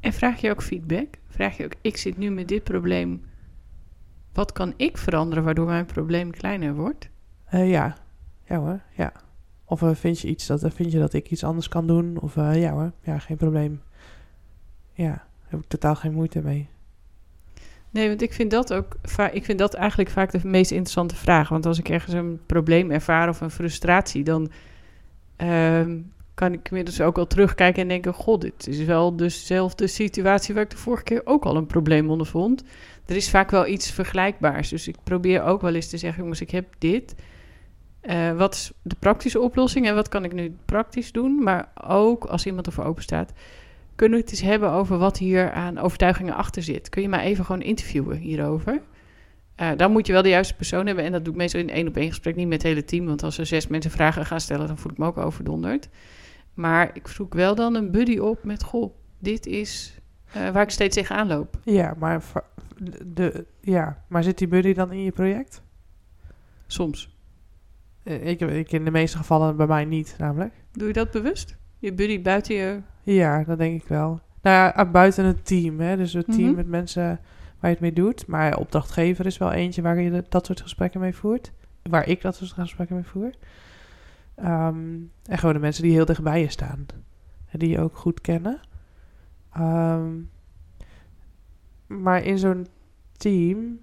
En 0.00 0.12
vraag 0.12 0.40
je 0.40 0.50
ook 0.50 0.62
feedback? 0.62 1.18
Vraag 1.28 1.56
je 1.56 1.64
ook, 1.64 1.74
ik 1.80 1.96
zit 1.96 2.16
nu 2.16 2.30
met 2.30 2.48
dit 2.48 2.64
probleem. 2.64 3.24
Wat 4.32 4.52
kan 4.52 4.74
ik 4.76 4.98
veranderen 4.98 5.44
waardoor 5.44 5.66
mijn 5.66 5.86
probleem 5.86 6.30
kleiner 6.30 6.74
wordt? 6.74 7.08
Eh, 7.44 7.70
ja. 7.70 7.96
ja 8.44 8.56
hoor, 8.56 8.80
ja. 8.96 9.12
Of 9.72 9.82
eh, 9.82 9.90
vind 9.94 10.20
je 10.20 10.28
iets 10.28 10.46
dat, 10.46 10.62
eh, 10.62 10.70
vind 10.70 10.92
je 10.92 10.98
dat 10.98 11.12
ik 11.12 11.30
iets 11.30 11.44
anders 11.44 11.68
kan 11.68 11.86
doen? 11.86 12.18
Of 12.20 12.36
eh, 12.36 12.60
ja 12.60 12.72
hoor, 12.72 12.92
ja, 13.02 13.18
geen 13.18 13.36
probleem. 13.36 13.82
Ja, 14.92 15.26
heb 15.46 15.60
ik 15.60 15.66
totaal 15.68 15.94
geen 15.94 16.12
moeite 16.12 16.40
mee. 16.40 16.68
Nee, 17.90 18.08
want 18.08 18.22
ik 18.22 18.32
vind 18.32 18.50
dat 18.50 18.72
ook 18.72 18.96
ik 19.32 19.44
vind 19.44 19.58
dat 19.58 19.74
eigenlijk 19.74 20.10
vaak 20.10 20.30
de 20.30 20.40
meest 20.42 20.70
interessante 20.70 21.16
vraag. 21.16 21.48
Want 21.48 21.66
als 21.66 21.78
ik 21.78 21.88
ergens 21.88 22.14
een 22.14 22.40
probleem 22.46 22.90
ervaar 22.90 23.28
of 23.28 23.40
een 23.40 23.50
frustratie, 23.50 24.24
dan 24.24 24.50
ehm, 25.36 25.98
kan 26.34 26.52
ik 26.52 26.68
inmiddels 26.68 27.00
ook 27.00 27.18
al 27.18 27.26
terugkijken 27.26 27.82
en 27.82 27.88
denken: 27.88 28.14
God, 28.14 28.40
dit 28.40 28.66
is 28.66 28.84
wel 28.84 29.16
dezelfde 29.16 29.86
situatie 29.86 30.54
waar 30.54 30.62
ik 30.62 30.70
de 30.70 30.76
vorige 30.76 31.02
keer 31.02 31.20
ook 31.24 31.44
al 31.44 31.56
een 31.56 31.66
probleem 31.66 32.10
onder 32.10 32.26
vond. 32.26 32.64
Er 33.06 33.16
is 33.16 33.30
vaak 33.30 33.50
wel 33.50 33.66
iets 33.66 33.90
vergelijkbaars. 33.90 34.68
Dus 34.68 34.88
ik 34.88 34.96
probeer 35.04 35.42
ook 35.42 35.60
wel 35.60 35.74
eens 35.74 35.88
te 35.88 35.98
zeggen: 35.98 36.22
jongens, 36.22 36.40
ik 36.40 36.50
heb 36.50 36.66
dit. 36.78 37.14
Eh, 38.02 38.36
wat 38.36 38.54
is 38.54 38.72
de 38.82 38.96
praktische 38.98 39.40
oplossing 39.40 39.86
en 39.86 39.94
wat 39.94 40.08
kan 40.08 40.24
ik 40.24 40.32
nu 40.32 40.56
praktisch 40.64 41.12
doen? 41.12 41.42
Maar 41.42 41.72
ook 41.86 42.24
als 42.24 42.46
iemand 42.46 42.66
ervoor 42.66 42.84
open 42.84 43.02
staat, 43.02 43.32
kunnen 43.94 44.18
we 44.18 44.24
het 44.24 44.32
eens 44.32 44.42
hebben 44.42 44.70
over 44.70 44.98
wat 44.98 45.18
hier 45.18 45.52
aan 45.52 45.78
overtuigingen 45.78 46.34
achter 46.34 46.62
zit? 46.62 46.88
Kun 46.88 47.02
je 47.02 47.08
mij 47.08 47.24
even 47.24 47.44
gewoon 47.44 47.62
interviewen 47.62 48.16
hierover? 48.16 48.82
Eh, 49.54 49.70
dan 49.76 49.92
moet 49.92 50.06
je 50.06 50.12
wel 50.12 50.22
de 50.22 50.28
juiste 50.28 50.54
persoon 50.54 50.86
hebben. 50.86 51.04
En 51.04 51.12
dat 51.12 51.24
doe 51.24 51.32
ik 51.32 51.38
meestal 51.38 51.60
in 51.60 51.70
één 51.70 51.88
op 51.88 51.96
één 51.96 52.08
gesprek, 52.08 52.36
niet 52.36 52.46
met 52.46 52.62
het 52.62 52.72
hele 52.72 52.84
team. 52.84 53.06
Want 53.06 53.22
als 53.22 53.38
er 53.38 53.46
zes 53.46 53.66
mensen 53.66 53.90
vragen 53.90 54.26
gaan 54.26 54.40
stellen, 54.40 54.66
dan 54.66 54.78
voel 54.78 54.92
ik 54.92 54.98
me 54.98 55.06
ook 55.06 55.18
overdonderd. 55.18 55.88
Maar 56.54 56.90
ik 56.92 57.08
zoek 57.08 57.34
wel 57.34 57.54
dan 57.54 57.74
een 57.74 57.90
buddy 57.90 58.18
op 58.18 58.44
met: 58.44 58.62
Goh, 58.62 58.94
dit 59.18 59.46
is 59.46 59.98
eh, 60.32 60.50
waar 60.50 60.62
ik 60.62 60.70
steeds 60.70 60.96
tegenaan 60.96 61.26
loop. 61.26 61.58
Ja, 61.64 61.94
maar, 61.98 62.22
de, 63.06 63.46
ja, 63.60 64.04
maar 64.08 64.22
zit 64.22 64.38
die 64.38 64.48
buddy 64.48 64.72
dan 64.72 64.92
in 64.92 65.02
je 65.02 65.12
project? 65.12 65.62
Soms. 66.66 67.11
Eh, 68.02 68.26
Ik, 68.26 68.40
ik 68.40 68.72
in 68.72 68.84
de 68.84 68.90
meeste 68.90 69.16
gevallen 69.16 69.56
bij 69.56 69.66
mij 69.66 69.84
niet, 69.84 70.14
namelijk. 70.18 70.54
Doe 70.72 70.86
je 70.86 70.92
dat 70.92 71.10
bewust? 71.10 71.56
Je 71.78 71.92
buddy 71.94 72.22
buiten 72.22 72.54
je. 72.54 72.80
Ja, 73.02 73.44
dat 73.44 73.58
denk 73.58 73.82
ik 73.82 73.88
wel. 73.88 74.20
Nou 74.42 74.56
ja, 74.56 74.68
ah, 74.68 74.90
buiten 74.90 75.24
het 75.24 75.46
team, 75.46 75.80
hè. 75.80 75.96
Dus 75.96 76.12
het 76.12 76.26
team 76.32 76.46
Mhm. 76.46 76.54
met 76.56 76.66
mensen 76.68 77.02
waar 77.60 77.70
je 77.70 77.76
het 77.76 77.80
mee 77.80 77.92
doet. 77.92 78.26
Maar 78.26 78.56
opdrachtgever 78.56 79.26
is 79.26 79.38
wel 79.38 79.52
eentje 79.52 79.82
waar 79.82 80.00
je 80.00 80.10
de- 80.10 80.24
dat 80.28 80.46
soort 80.46 80.60
gesprekken 80.60 81.00
mee 81.00 81.14
voert. 81.14 81.52
Waar 81.82 82.08
ik 82.08 82.20
dat 82.22 82.36
soort 82.36 82.52
gesprekken 82.52 82.96
mee 82.96 83.04
voer. 83.04 83.30
Ehm, 84.34 84.76
en 85.24 85.38
gewoon 85.38 85.54
de 85.54 85.60
mensen 85.60 85.82
die 85.82 85.92
heel 85.92 86.04
dichtbij 86.04 86.40
je 86.40 86.50
staan. 86.50 86.86
En 87.48 87.58
die 87.58 87.68
je 87.68 87.80
ook 87.80 87.96
goed 87.96 88.20
kennen. 88.20 88.60
Ehm, 89.52 90.10
maar 91.86 92.24
in 92.24 92.38
zo'n 92.38 92.66
team... 93.16 93.78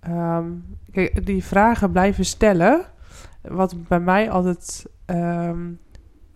ehm, 0.00 0.50
kijk, 0.92 1.26
die 1.26 1.44
vragen 1.44 1.90
blijven 1.92 2.24
stellen. 2.24 2.84
Wat 3.42 3.88
bij 3.88 4.00
mij 4.00 4.30
altijd... 4.30 4.86
ehm, 5.04 5.72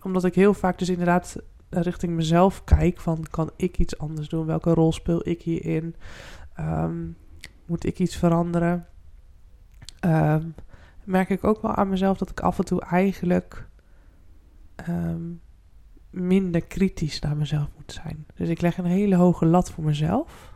omdat 0.01 0.23
ik 0.23 0.35
heel 0.35 0.53
vaak 0.53 0.79
dus 0.79 0.89
inderdaad 0.89 1.35
richting 1.69 2.13
mezelf 2.13 2.63
kijk. 2.63 2.99
Van, 2.99 3.25
kan 3.29 3.51
ik 3.55 3.77
iets 3.77 3.97
anders 3.97 4.29
doen? 4.29 4.45
Welke 4.45 4.73
rol 4.73 4.91
speel 4.91 5.27
ik 5.27 5.41
hierin? 5.41 5.95
Ehm, 6.53 7.07
moet 7.65 7.85
ik 7.85 7.99
iets 7.99 8.15
veranderen? 8.15 8.87
ehm, 9.99 10.47
merk 11.03 11.29
ik 11.29 11.43
ook 11.43 11.61
wel 11.61 11.75
aan 11.75 11.89
mezelf 11.89 12.17
dat 12.17 12.29
ik 12.29 12.39
af 12.39 12.57
en 12.57 12.65
toe 12.65 12.81
eigenlijk 12.81 13.67
minder 16.09 16.65
kritisch 16.65 17.19
naar 17.19 17.37
mezelf 17.37 17.67
moet 17.75 17.99
zijn. 18.03 18.25
Dus 18.35 18.49
ik 18.49 18.61
leg 18.61 18.77
een 18.77 18.85
hele 18.85 19.15
hoge 19.15 19.45
lat 19.45 19.71
voor 19.71 19.83
mezelf. 19.83 20.53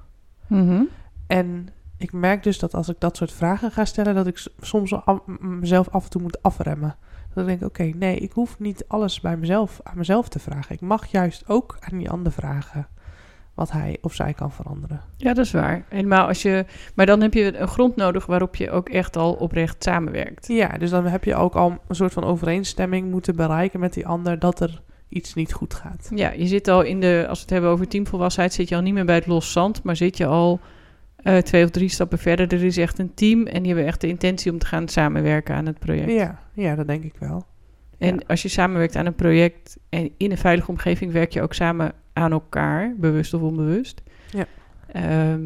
Mhm. 0.48 0.84
En 1.28 1.70
ik 2.00 2.14
merk 2.14 2.44
dus 2.44 2.60
dat 2.60 2.74
als 2.74 2.90
ik 2.90 3.00
dat 3.00 3.18
soort 3.18 3.32
vragen 3.32 3.72
ga 3.72 3.86
stellen, 3.86 4.16
dat 4.16 4.28
ik 4.28 4.48
soms 4.60 4.94
mezelf 5.40 5.90
af 5.90 6.04
en 6.04 6.10
toe 6.10 6.22
moet 6.22 6.44
afremmen. 6.44 6.96
Dat 7.34 7.48
ik 7.48 7.60
denk, 7.60 7.72
oké, 7.72 7.84
nee, 7.84 8.18
ik 8.18 8.32
hoef 8.32 8.60
niet 8.60 8.86
alles 8.88 9.20
bij 9.20 9.38
mezelf, 9.38 9.80
aan 9.84 9.98
mezelf 9.98 10.30
te 10.30 10.40
vragen. 10.40 10.76
Ik 10.76 10.82
mag 10.82 11.06
juist 11.06 11.44
ook 11.48 11.78
aan 11.80 11.98
die 11.98 12.10
ander 12.10 12.32
vragen 12.32 12.88
wat 13.54 13.72
hij 13.72 13.98
of 14.02 14.14
zij 14.14 14.34
kan 14.34 14.52
veranderen. 14.52 15.02
Ja, 15.18 15.34
dat 15.34 15.46
is 15.46 15.52
waar. 15.52 15.86
Helemaal 15.90 16.28
als 16.28 16.42
je, 16.42 16.66
maar 16.96 17.06
dan 17.06 17.22
heb 17.22 17.34
je 17.34 17.58
een 17.58 17.68
grond 17.68 17.96
nodig 17.96 18.26
waarop 18.26 18.56
je 18.56 18.72
ook 18.72 18.90
echt 18.90 19.16
al 19.16 19.34
oprecht 19.34 19.84
samenwerkt. 19.84 20.48
Ja, 20.48 20.68
dus 20.68 20.90
dan 20.90 21.06
heb 21.06 21.24
je 21.24 21.36
ook 21.36 21.56
al 21.56 21.78
een 21.88 21.96
soort 21.96 22.14
van 22.14 22.24
overeenstemming 22.24 23.12
moeten 23.12 23.36
bereiken 23.36 23.80
met 23.80 23.94
die 23.94 24.08
ander 24.08 24.40
dat 24.40 24.60
er 24.60 24.82
iets 25.10 25.34
niet 25.34 25.54
goed 25.54 25.74
gaat. 25.74 26.12
Ja, 26.16 26.32
je 26.32 26.48
zit 26.48 26.68
al 26.68 26.82
in 26.82 27.00
de, 27.00 27.26
als 27.30 27.38
we 27.38 27.42
het 27.42 27.54
hebben 27.54 27.70
over 27.70 27.88
teamvolwassenheid, 27.88 28.54
zit 28.54 28.70
je 28.70 28.76
al 28.76 28.82
niet 28.82 28.94
meer 28.94 29.06
bij 29.06 29.16
het 29.16 29.28
los 29.28 29.52
zand, 29.52 29.84
maar 29.84 29.96
zit 29.96 30.18
je 30.18 30.26
al 30.26 30.60
eh, 31.24 31.38
twee 31.38 31.64
of 31.64 31.70
drie 31.70 31.90
stappen 31.90 32.18
verder. 32.18 32.54
Er 32.54 32.64
is 32.64 32.78
echt 32.78 33.00
een 33.00 33.14
team 33.14 33.46
en 33.46 33.60
die 33.60 33.68
hebben 33.72 33.86
echt 33.86 34.02
de 34.02 34.08
intentie 34.08 34.52
om 34.52 34.58
te 34.58 34.66
gaan 34.66 34.88
samenwerken 34.88 35.56
aan 35.56 35.66
het 35.66 35.80
project. 35.80 36.12
Ja, 36.12 36.40
ja, 36.54 36.76
dat 36.76 36.88
denk 36.88 37.04
ik 37.04 37.14
wel. 37.20 37.46
En 37.98 38.16
Ja. 38.16 38.22
als 38.28 38.42
je 38.42 38.48
samenwerkt 38.48 38.96
aan 38.96 39.06
een 39.06 39.16
project 39.16 39.78
en 39.90 40.10
in 40.18 40.32
een 40.32 40.38
veilige 40.38 40.70
omgeving 40.72 41.12
werk 41.12 41.32
je 41.34 41.42
ook 41.42 41.54
samen 41.54 41.92
aan 42.14 42.32
elkaar, 42.32 42.94
bewust 42.98 43.34
of 43.34 43.42
onbewust. 43.42 44.02
Ja. 44.32 44.46
Ehm, 44.92 45.42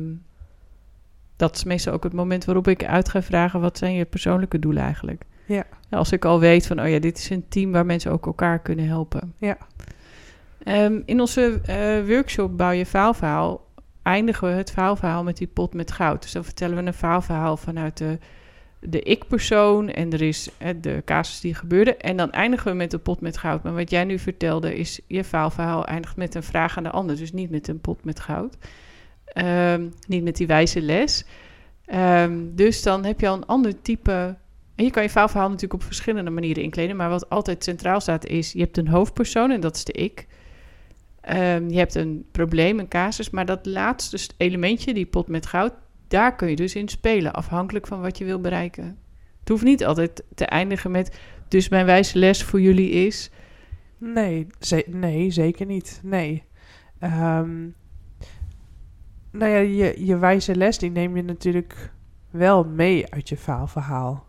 dat 1.35 1.55
is 1.55 1.63
meestal 1.63 1.93
ook 1.93 2.03
het 2.03 2.13
moment 2.13 2.45
waarop 2.45 2.67
ik 2.67 2.85
uit 2.85 3.09
ga 3.09 3.21
vragen: 3.21 3.61
wat 3.61 3.77
zijn 3.77 3.93
je 3.93 4.05
persoonlijke 4.05 4.59
doelen 4.59 4.83
eigenlijk? 4.83 5.23
Ja. 5.45 5.63
Als 5.89 6.11
ik 6.11 6.25
al 6.25 6.39
weet 6.39 6.67
van, 6.67 6.81
oh 6.81 6.89
ja, 6.89 6.99
dit 6.99 7.17
is 7.17 7.29
een 7.29 7.45
team 7.49 7.71
waar 7.71 7.85
mensen 7.85 8.11
ook 8.11 8.25
elkaar 8.25 8.59
kunnen 8.59 8.87
helpen. 8.87 9.33
Ja. 9.37 9.57
Ehm, 10.63 11.01
in 11.05 11.19
onze 11.19 11.59
eh, 11.65 12.07
workshop 12.15 12.57
Bouw 12.57 12.71
je 12.71 12.85
faalverhaal 12.85 13.65
eindigen 14.03 14.47
we 14.47 14.53
het 14.53 14.71
faalverhaal 14.71 15.23
met 15.23 15.37
die 15.37 15.47
pot 15.47 15.73
met 15.73 15.91
goud. 15.91 16.21
Dus 16.21 16.31
dan 16.31 16.43
vertellen 16.43 16.77
we 16.77 16.83
een 16.83 16.93
faalverhaal 16.93 17.57
vanuit 17.57 17.97
de, 17.97 18.17
de 18.79 19.01
ik-persoon 19.01 19.89
en 19.89 20.11
er 20.11 20.21
is 20.21 20.49
eh, 20.57 20.69
de 20.81 21.01
casus 21.05 21.39
die 21.39 21.55
gebeurde. 21.55 21.95
En 21.97 22.17
dan 22.17 22.31
eindigen 22.31 22.71
we 22.71 22.77
met 22.77 22.91
de 22.91 22.97
pot 22.97 23.21
met 23.21 23.37
goud. 23.37 23.63
Maar 23.63 23.73
wat 23.73 23.89
jij 23.89 24.03
nu 24.03 24.19
vertelde 24.19 24.75
is, 24.75 24.99
je 25.07 25.23
faalverhaal 25.23 25.85
eindigt 25.85 26.15
met 26.15 26.35
een 26.35 26.43
vraag 26.43 26.77
aan 26.77 26.83
de 26.83 26.91
ander. 26.91 27.15
Dus 27.15 27.31
niet 27.31 27.49
met 27.49 27.67
een 27.67 27.81
pot 27.81 28.03
met 28.03 28.19
goud. 28.19 28.57
Ehm, 29.25 29.89
niet 30.07 30.23
met 30.23 30.37
die 30.37 30.47
wijze 30.47 30.81
les. 30.81 31.25
Ehm, 31.85 32.39
dus 32.51 32.83
dan 32.83 33.05
heb 33.05 33.19
je 33.19 33.27
al 33.27 33.35
een 33.35 33.45
ander 33.45 33.81
type... 33.81 34.35
En 34.75 34.85
je 34.85 34.91
kan 34.91 35.03
je 35.03 35.09
faalverhaal 35.09 35.47
natuurlijk 35.47 35.81
op 35.81 35.83
verschillende 35.83 36.29
manieren 36.29 36.63
inkleden. 36.63 36.95
Maar 36.95 37.09
wat 37.09 37.29
altijd 37.29 37.63
centraal 37.63 38.01
staat 38.01 38.25
is, 38.25 38.51
je 38.51 38.59
hebt 38.59 38.77
een 38.77 38.87
hoofdpersoon 38.87 39.51
en 39.51 39.59
dat 39.59 39.75
is 39.75 39.83
de 39.83 39.91
ik. 39.91 40.27
Ehm, 41.23 41.69
je 41.69 41.77
hebt 41.77 41.95
een 41.95 42.25
probleem, 42.31 42.79
een 42.79 42.87
casus, 42.87 43.29
maar 43.29 43.45
dat 43.45 43.65
laatste 43.65 44.29
elementje, 44.37 44.93
die 44.93 45.05
pot 45.05 45.27
met 45.27 45.45
goud, 45.45 45.73
daar 46.07 46.35
kun 46.35 46.49
je 46.49 46.55
dus 46.55 46.75
in 46.75 46.89
spelen, 46.89 47.33
afhankelijk 47.33 47.87
van 47.87 48.01
wat 48.01 48.17
je 48.17 48.25
wil 48.25 48.41
bereiken. 48.41 48.97
Het 49.39 49.49
hoeft 49.49 49.63
niet 49.63 49.85
altijd 49.85 50.23
te 50.35 50.45
eindigen 50.45 50.91
met, 50.91 51.19
dus 51.47 51.69
mijn 51.69 51.85
wijze 51.85 52.19
les 52.19 52.43
voor 52.43 52.61
jullie 52.61 52.89
is. 52.89 53.31
Nee, 53.97 54.47
nee 54.87 55.31
zeker 55.31 55.65
niet. 55.65 55.99
Nee. 56.03 56.43
Ehm, 56.99 57.67
nou 59.31 59.51
ja, 59.51 59.57
je, 59.57 60.05
je 60.05 60.17
wijze 60.17 60.55
les, 60.55 60.77
die 60.77 60.91
neem 60.91 61.15
je 61.15 61.23
natuurlijk 61.23 61.91
wel 62.29 62.63
mee 62.63 63.11
uit 63.13 63.29
je 63.29 63.37
faalverhaal. 63.37 64.25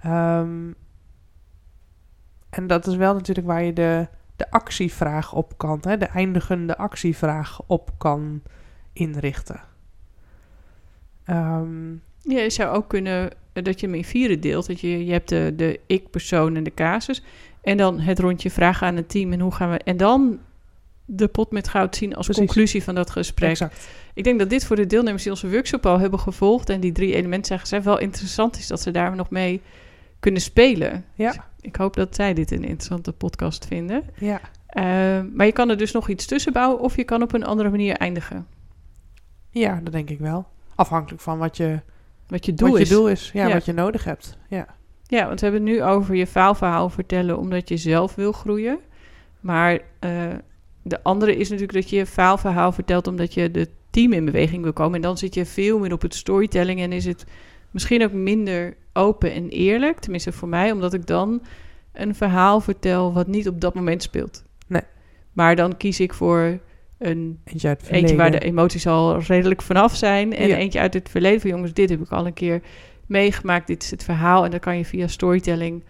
Ehm, 0.00 0.72
en 2.50 2.66
dat 2.66 2.86
is 2.86 2.96
wel 2.96 3.14
natuurlijk 3.14 3.46
waar 3.46 3.64
je 3.64 3.72
de, 3.72 4.08
de 4.36 4.50
actievraag 4.50 5.32
op 5.32 5.58
kan, 5.58 5.78
hè, 5.82 5.96
de 5.98 6.04
eindigende 6.06 6.76
actievraag 6.76 7.60
op 7.66 7.90
kan 7.98 8.42
inrichten. 8.92 9.60
Ehm, 11.24 11.92
Ja, 12.26 12.40
je 12.40 12.50
zou 12.50 12.76
ook 12.76 12.88
kunnen 12.88 13.30
eh, 13.52 13.62
dat 13.64 13.80
je 13.80 13.86
hem 13.86 13.94
in 13.94 14.04
vieren 14.04 14.40
deelt. 14.40 14.66
Dat 14.66 14.80
je, 14.80 15.04
je 15.04 15.12
hebt 15.12 15.28
de, 15.28 15.52
de 15.56 15.80
ik-persoon 15.86 16.56
en 16.56 16.64
de 16.64 16.74
casus. 16.74 17.22
En 17.62 17.76
dan 17.76 18.00
het 18.00 18.18
rondje 18.18 18.50
vragen 18.50 18.86
aan 18.86 18.96
het 18.96 19.08
team 19.08 19.32
en 19.32 19.40
hoe 19.40 19.52
gaan 19.54 19.70
we. 19.70 19.78
En 19.78 19.96
dan 19.96 20.38
de 21.04 21.28
pot 21.28 21.50
met 21.50 21.68
goud 21.68 21.96
zien 21.96 22.14
als 22.14 22.26
Precies. 22.26 22.44
conclusie 22.44 22.82
van 22.82 22.94
dat 22.94 23.10
gesprek. 23.10 23.50
exact. 23.50 23.88
Ik 24.14 24.24
denk 24.24 24.38
dat 24.38 24.50
dit 24.50 24.64
voor 24.64 24.76
de 24.76 24.86
deelnemers 24.86 25.22
die 25.22 25.32
onze 25.32 25.50
workshop 25.50 25.86
al 25.86 25.98
hebben 25.98 26.18
gevolgd 26.18 26.68
en 26.70 26.80
die 26.80 26.92
drie 26.92 27.14
elementen 27.14 27.46
zijn 27.46 27.58
gezegd, 27.58 27.84
wel 27.84 27.98
interessant 27.98 28.56
is 28.58 28.66
dat 28.66 28.80
ze 28.80 28.90
daar 28.90 29.16
nog 29.16 29.30
mee 29.30 29.62
kunnen 30.24 30.40
spelen. 30.42 31.04
Ja. 31.14 31.30
Dus 31.30 31.40
ik 31.60 31.76
hoop 31.76 31.94
dat 31.96 32.14
zij 32.14 32.34
dit 32.34 32.50
een 32.50 32.62
interessante 32.64 33.12
podcast 33.12 33.66
vinden. 33.66 34.02
Ja, 34.18 34.40
Eh, 34.66 34.82
maar 35.32 35.46
je 35.46 35.52
kan 35.52 35.70
er 35.70 35.76
dus 35.76 35.92
nog 35.92 36.08
iets 36.08 36.26
tussen 36.26 36.52
bouwen 36.52 36.80
of 36.80 36.96
je 36.96 37.04
kan 37.04 37.22
op 37.22 37.32
een 37.34 37.44
andere 37.44 37.70
manier 37.70 37.96
eindigen. 37.96 38.46
ja, 39.50 39.80
dat 39.82 39.92
denk 39.92 40.10
ik 40.10 40.18
wel. 40.18 40.46
Afhankelijk 40.74 41.22
van 41.22 41.38
wat 41.38 41.56
je, 41.56 41.80
Wat 42.26 42.46
je 42.46 42.54
doel 42.54 42.68
wat 42.68 42.76
je 42.78 42.82
is. 42.84 42.90
doel 42.90 43.08
is, 43.08 43.30
ja, 43.32 43.46
Ja. 43.46 43.52
wat 43.52 43.64
je 43.64 43.72
nodig 43.72 44.04
hebt. 44.04 44.38
Ja. 44.48 44.66
Ja, 45.06 45.26
want 45.26 45.40
we 45.40 45.46
hebben 45.46 45.66
het 45.66 45.76
nu 45.76 45.82
over 45.84 46.14
je 46.14 46.26
faalverhaal 46.26 46.88
vertellen 46.88 47.38
omdat 47.38 47.68
je 47.68 47.76
zelf 47.76 48.14
wil 48.14 48.32
groeien. 48.32 48.78
Maar 49.40 49.78
eh, 49.98 50.10
de 50.82 51.02
andere 51.02 51.36
is 51.36 51.48
natuurlijk 51.48 51.78
dat 51.78 51.90
je 51.90 51.96
je 51.96 52.06
faalverhaal 52.06 52.72
vertelt 52.72 53.06
omdat 53.06 53.34
je 53.34 53.50
de 53.50 53.68
team 53.90 54.12
in 54.12 54.24
beweging 54.24 54.62
wil 54.62 54.72
komen. 54.72 54.94
En 54.94 55.00
dan 55.02 55.18
zit 55.18 55.34
je 55.34 55.46
veel 55.46 55.78
meer 55.78 55.92
op 55.92 56.02
het 56.02 56.14
storytelling 56.14 56.80
en 56.80 56.92
is 56.92 57.04
het 57.04 57.24
misschien 57.74 58.04
ook 58.04 58.12
minder 58.12 58.76
open 58.92 59.32
en 59.32 59.48
eerlijk. 59.48 59.98
Tenminste 59.98 60.32
voor 60.32 60.48
mij, 60.48 60.70
omdat 60.72 60.94
ik 60.94 61.06
dan 61.06 61.42
een 61.92 62.14
verhaal 62.14 62.60
vertel 62.60 63.12
wat 63.12 63.26
niet 63.26 63.48
op 63.48 63.60
dat 63.60 63.74
moment 63.74 64.02
speelt. 64.02 64.44
Nee. 64.66 64.82
Maar 65.32 65.56
dan 65.56 65.76
kies 65.76 66.00
ik 66.00 66.14
voor 66.14 66.58
een 66.98 67.40
Eentje 67.90 68.16
waar 68.16 68.30
de 68.30 68.38
emoties 68.38 68.86
al 68.86 69.18
redelijk 69.18 69.62
vanaf 69.62 69.96
zijn. 69.96 70.34
En 70.34 70.48
Ja. 70.48 70.56
eentje 70.56 70.80
uit 70.80 70.94
het 70.94 71.08
verleden 71.08 71.40
van 71.40 71.50
jongens, 71.50 71.72
dit 71.72 71.90
heb 71.90 72.00
ik 72.00 72.10
al 72.10 72.26
een 72.26 72.32
keer 72.32 72.62
meegemaakt. 73.06 73.66
Dit 73.66 73.82
is 73.82 73.90
het 73.90 74.04
verhaal. 74.04 74.44
En 74.44 74.50
dan 74.50 74.60
kan 74.60 74.76
je 74.76 74.84
via 74.84 75.06
storytelling 75.06 75.84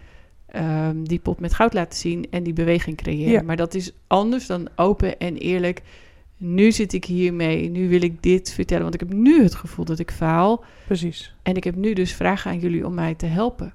ehm, 0.46 1.02
die 1.02 1.18
pot 1.18 1.40
met 1.40 1.54
goud 1.54 1.72
laten 1.74 1.98
zien 1.98 2.26
en 2.30 2.42
die 2.42 2.52
beweging 2.52 2.96
creëren. 2.96 3.32
Ja. 3.32 3.42
Maar 3.42 3.56
dat 3.56 3.74
is 3.74 3.92
anders 4.06 4.46
dan 4.46 4.68
open 4.76 5.18
en 5.18 5.36
eerlijk. 5.36 5.82
Nu 6.44 6.72
zit 6.72 6.92
ik 6.92 7.04
hiermee, 7.04 7.70
nu 7.70 7.88
wil 7.88 8.02
ik 8.02 8.22
dit 8.22 8.52
vertellen. 8.52 8.82
Want 8.82 8.94
ik 8.94 9.00
heb 9.00 9.12
nu 9.12 9.42
het 9.42 9.54
gevoel 9.54 9.84
dat 9.84 9.98
ik 9.98 10.10
faal. 10.10 10.64
Precies. 10.86 11.34
En 11.42 11.54
ik 11.54 11.64
heb 11.64 11.74
nu 11.74 11.92
dus 11.92 12.14
vragen 12.14 12.50
aan 12.50 12.58
jullie 12.58 12.86
om 12.86 12.94
mij 12.94 13.14
te 13.14 13.26
helpen. 13.26 13.74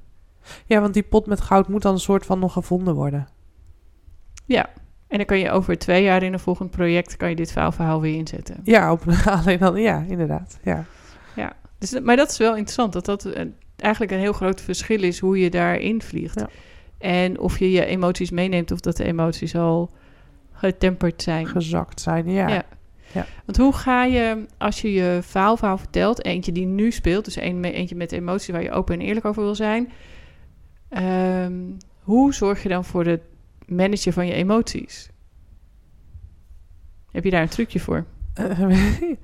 Ja, 0.65 0.81
want 0.81 0.93
die 0.93 1.03
pot 1.03 1.25
met 1.25 1.41
goud 1.41 1.67
moet 1.67 1.81
dan 1.81 1.93
een 1.93 1.99
soort 1.99 2.25
van 2.25 2.39
nog 2.39 2.53
gevonden 2.53 2.95
worden. 2.95 3.27
Ja, 4.45 4.69
en 5.07 5.17
dan 5.17 5.25
kan 5.25 5.39
je 5.39 5.51
over 5.51 5.77
twee 5.77 6.03
jaar 6.03 6.23
in 6.23 6.33
een 6.33 6.39
volgend 6.39 6.71
project... 6.71 7.17
kan 7.17 7.29
je 7.29 7.35
dit 7.35 7.51
faalverhaal 7.51 8.01
weer 8.01 8.15
inzetten. 8.15 8.59
Ja, 8.63 8.91
op, 8.91 9.03
alleen 9.25 9.59
dan, 9.59 9.81
ja, 9.81 10.05
inderdaad. 10.07 10.59
Ja. 10.63 10.85
Dus, 11.79 11.99
maar 11.99 12.15
dat 12.15 12.31
is 12.31 12.37
wel 12.37 12.51
interessant, 12.51 12.93
dat 12.93 13.05
dat 13.05 13.29
eigenlijk 13.75 14.11
een 14.11 14.19
heel 14.19 14.33
groot 14.33 14.61
verschil 14.61 15.03
is 15.03 15.19
hoe 15.19 15.39
je 15.39 15.49
daarin 15.49 16.01
vliegt. 16.01 16.39
Ja. 16.39 16.49
En 16.97 17.39
of 17.39 17.59
je 17.59 17.71
je 17.71 17.85
emoties 17.85 18.31
meeneemt 18.31 18.71
of 18.71 18.79
dat 18.79 18.97
de 18.97 19.03
emoties 19.03 19.55
al 19.55 19.91
getemperd 20.59 21.21
zijn. 21.21 21.47
Gezakt 21.47 22.01
zijn, 22.01 22.29
ja. 22.29 22.47
Ja. 22.47 22.63
Ja. 23.11 23.25
Want 23.45 23.57
hoe 23.57 23.73
ga 23.73 24.03
je, 24.03 24.45
als 24.57 24.81
je 24.81 24.93
je 24.93 25.19
faalverhaal 25.23 25.77
vertelt, 25.77 26.25
eentje 26.25 26.51
die 26.51 26.65
nu 26.65 26.91
speelt, 26.91 27.25
dus 27.25 27.35
een, 27.35 27.63
eentje 27.63 27.95
met 27.95 28.11
emoties 28.11 28.49
waar 28.49 28.63
je 28.63 28.71
open 28.71 28.99
en 28.99 29.05
eerlijk 29.05 29.25
over 29.25 29.43
wil 29.43 29.55
zijn, 29.55 29.91
ehm, 30.89 31.53
hoe 31.99 32.33
zorg 32.33 32.63
je 32.63 32.69
dan 32.69 32.85
voor 32.85 33.05
het 33.05 33.21
managen 33.65 34.13
van 34.13 34.27
je 34.27 34.33
emoties? 34.33 35.09
Heb 37.11 37.23
je 37.23 37.31
daar 37.31 37.41
een 37.41 37.49
trucje 37.49 37.79
voor? 37.79 38.05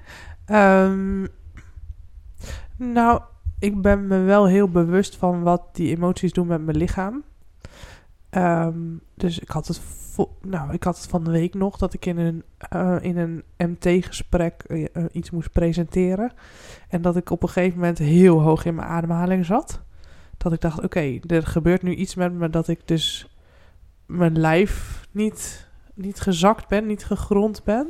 Ehm, 0.46 1.26
nou, 2.78 3.22
ik 3.60 3.82
ben 3.82 4.08
me 4.08 4.20
wel 4.20 4.48
heel 4.48 4.70
bewust 4.70 5.16
van 5.16 5.42
wat 5.42 5.76
die 5.76 5.96
emoties 5.96 6.34
doen 6.34 6.48
met 6.48 6.66
mijn 6.66 6.78
lichaam. 6.78 7.24
Ehm, 8.30 8.80
dus 9.16 9.40
ik 9.40 9.50
had 9.50 9.68
het, 9.68 9.82
nou, 10.42 10.74
ik 10.74 10.84
had 10.84 10.98
het 10.98 11.08
van 11.08 11.24
de 11.24 11.32
week 11.32 11.54
nog 11.54 11.78
dat 11.78 11.94
ik 11.94 12.06
in 12.06 12.18
een, 12.18 12.44
eh, 12.58 12.96
in 13.02 13.18
een 13.18 13.44
MT-gesprek 13.58 14.64
eh, 14.68 14.86
eh, 14.94 15.06
iets 15.12 15.32
moest 15.32 15.52
presenteren. 15.52 16.32
En 16.90 17.02
dat 17.02 17.16
ik 17.16 17.30
op 17.30 17.44
een 17.44 17.50
gegeven 17.50 17.80
moment 17.80 17.98
heel 17.98 18.42
hoog 18.42 18.66
in 18.66 18.76
mijn 18.76 18.88
ademhaling 18.88 19.46
zat. 19.46 19.82
Dat 20.38 20.54
ik 20.54 20.62
dacht, 20.62 20.84
oké, 20.84 21.20
er 21.28 21.48
gebeurt 21.48 21.82
nu 21.82 21.96
iets 21.96 22.16
met 22.16 22.34
me 22.34 22.50
dat 22.50 22.68
ik 22.68 22.88
dus 22.88 23.36
mijn 24.06 24.40
lijf 24.40 25.06
niet, 25.12 25.68
niet 25.94 26.20
gezakt 26.20 26.68
ben, 26.68 26.86
niet 26.86 27.06
gegrond 27.06 27.64
ben. 27.64 27.88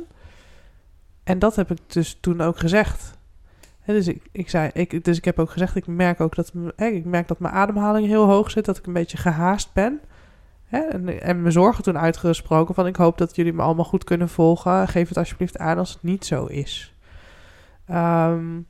En 1.24 1.38
dat 1.38 1.56
heb 1.56 1.70
ik 1.70 1.78
dus 1.86 2.18
toen 2.20 2.40
ook 2.40 2.58
gezegd. 2.58 3.18
Dus, 3.86 4.08
ik, 4.08 4.22
ik 4.32 4.48
zei, 4.48 4.70
ik, 4.72 5.04
dus 5.04 5.16
ik 5.16 5.24
heb 5.24 5.38
ook 5.38 5.50
gezegd, 5.50 5.76
ik 5.76 5.86
merk 5.86 6.20
ook 6.20 6.34
dat, 6.34 6.52
ik 6.76 7.04
merk 7.04 7.28
dat 7.28 7.38
mijn 7.38 7.54
ademhaling 7.54 8.06
heel 8.06 8.26
hoog 8.26 8.50
zit, 8.50 8.64
dat 8.64 8.78
ik 8.78 8.86
een 8.86 8.92
beetje 8.92 9.16
gehaast 9.16 9.72
ben. 9.72 10.00
En, 10.68 11.22
en 11.22 11.40
mijn 11.40 11.52
zorgen 11.52 11.84
toen 11.84 11.98
uitgesproken 11.98 12.74
van, 12.74 12.86
ik 12.86 12.96
hoop 12.96 13.18
dat 13.18 13.36
jullie 13.36 13.52
me 13.52 13.62
allemaal 13.62 13.84
goed 13.84 14.04
kunnen 14.04 14.28
volgen. 14.28 14.88
Geef 14.88 15.08
het 15.08 15.18
alsjeblieft 15.18 15.58
aan 15.58 15.78
als 15.78 15.92
het 15.92 16.02
niet 16.02 16.24
zo 16.24 16.44
is. 16.44 16.94
Ehm, 17.86 18.60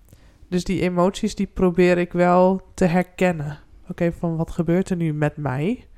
dus 0.48 0.64
die 0.64 0.80
emoties 0.80 1.34
die 1.34 1.46
probeer 1.46 1.98
ik 1.98 2.12
wel 2.12 2.60
te 2.74 2.84
herkennen. 2.84 3.58
Oké, 3.88 4.12
van 4.12 4.36
wat 4.36 4.50
gebeurt 4.50 4.90
er 4.90 4.96
nu 4.96 5.12
met 5.12 5.36
mij? 5.36 5.88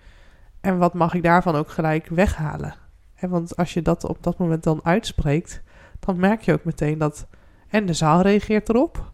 En 0.61 0.79
wat 0.79 0.95
mag 0.95 1.15
ik 1.15 1.23
daarvan 1.23 1.55
ook 1.55 1.69
gelijk 1.69 2.09
weghalen? 2.09 2.75
Hè, 3.15 3.29
want 3.29 3.57
als 3.57 3.75
je 3.75 3.83
dat 3.83 4.05
op 4.05 4.23
dat 4.23 4.39
moment 4.39 4.63
dan 4.63 4.85
uitspreekt, 4.85 5.63
dan 6.01 6.17
merk 6.17 6.43
je 6.43 6.53
ook 6.53 6.65
meteen 6.65 6.99
dat 6.99 7.27
en 7.69 7.87
de 7.87 7.93
zaal 7.93 8.21
reageert 8.21 8.69
erop. 8.69 9.13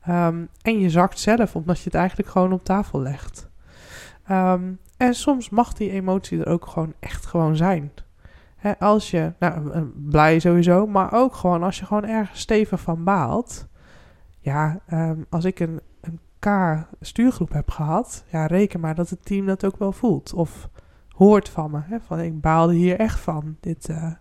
Ehm, 0.00 0.44
en 0.62 0.80
je 0.80 0.90
zakt 0.90 1.18
zelf, 1.18 1.56
omdat 1.56 1.78
je 1.78 1.84
het 1.84 1.94
eigenlijk 1.94 2.28
gewoon 2.28 2.52
op 2.52 2.64
tafel 2.64 3.00
legt. 3.00 3.50
Ehm, 4.26 4.72
en 4.96 5.14
soms 5.14 5.50
mag 5.50 5.72
die 5.72 5.90
emotie 5.90 6.40
er 6.40 6.52
ook 6.52 6.66
gewoon 6.66 6.92
echt 7.00 7.26
gewoon 7.26 7.56
zijn. 7.56 7.92
Als 8.78 9.10
je, 9.10 9.32
nou, 9.38 9.70
eh, 9.70 9.82
blij 9.94 10.38
sowieso, 10.38 10.86
maar 10.86 11.12
ook 11.12 11.34
gewoon 11.34 11.62
als 11.62 11.78
je 11.78 11.86
gewoon 11.86 12.04
ergens 12.04 12.40
stevig 12.40 12.80
van 12.80 13.04
baalt. 13.04 13.68
Ja, 14.40 14.80
ehm, 14.86 15.18
als 15.28 15.44
ik 15.44 15.60
een, 15.60 15.80
een 16.00 16.20
K-stuurgroep 16.38 17.52
heb 17.52 17.70
gehad, 17.70 18.24
ja, 18.30 18.46
reken 18.46 18.80
maar 18.80 18.94
dat 18.94 19.10
het 19.10 19.24
team 19.24 19.46
dat 19.46 19.64
ook 19.64 19.76
wel 19.76 19.92
voelt. 19.92 20.32
Of 20.32 20.68
hoort 21.08 21.48
van 21.48 21.70
me. 21.70 22.00
Van 22.06 22.20
ik 22.20 22.40
baalde 22.40 22.74
hier 22.74 22.98
echt 22.98 23.20
van. 23.20 23.56
Dit, 23.60 23.88
uh, 23.88 24.12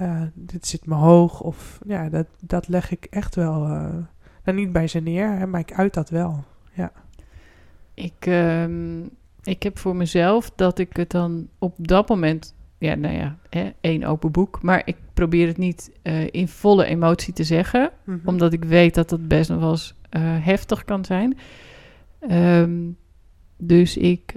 uh, 0.00 0.22
dit 0.34 0.66
zit 0.66 0.86
me 0.86 0.94
hoog. 0.94 1.40
Of 1.40 1.78
ja, 1.86 2.08
dat, 2.08 2.26
dat 2.40 2.68
leg 2.68 2.90
ik 2.90 3.04
echt 3.04 3.34
wel. 3.34 3.68
Uh, 4.44 4.54
niet 4.54 4.72
bij 4.72 4.86
ze 4.86 4.98
neer, 4.98 5.48
maar 5.48 5.60
ik 5.60 5.72
uit 5.72 5.94
dat 5.94 6.10
wel. 6.10 6.44
Ja. 6.72 6.92
Ik, 7.94 8.26
um, 8.26 9.10
ik 9.48 9.62
heb 9.62 9.78
voor 9.78 9.96
mezelf 9.96 10.50
dat 10.56 10.78
ik 10.78 10.96
het 10.96 11.10
dan 11.10 11.48
op 11.58 11.74
dat 11.76 12.08
moment. 12.08 12.54
Ja, 12.78 12.94
nou 12.94 13.14
ja, 13.14 13.36
hè, 13.50 13.70
één 13.80 14.04
open 14.04 14.30
boek. 14.30 14.62
Maar 14.62 14.82
ik 14.84 14.96
probeer 15.14 15.46
het 15.46 15.58
niet 15.58 15.90
in 16.30 16.48
volle 16.48 16.84
emotie 16.84 17.32
te 17.32 17.44
zeggen. 17.44 17.90
Mm 18.04 18.14
-hmm. 18.14 18.28
Omdat 18.28 18.52
ik 18.52 18.64
weet 18.64 18.94
dat 18.94 19.08
dat 19.08 19.28
best 19.28 19.50
nog 19.50 19.60
wel 19.60 19.70
eens 19.70 19.94
heftig 20.42 20.84
kan 20.84 21.04
zijn. 21.04 21.38
Um, 22.30 22.96
dus 23.56 23.96
ik 23.96 24.34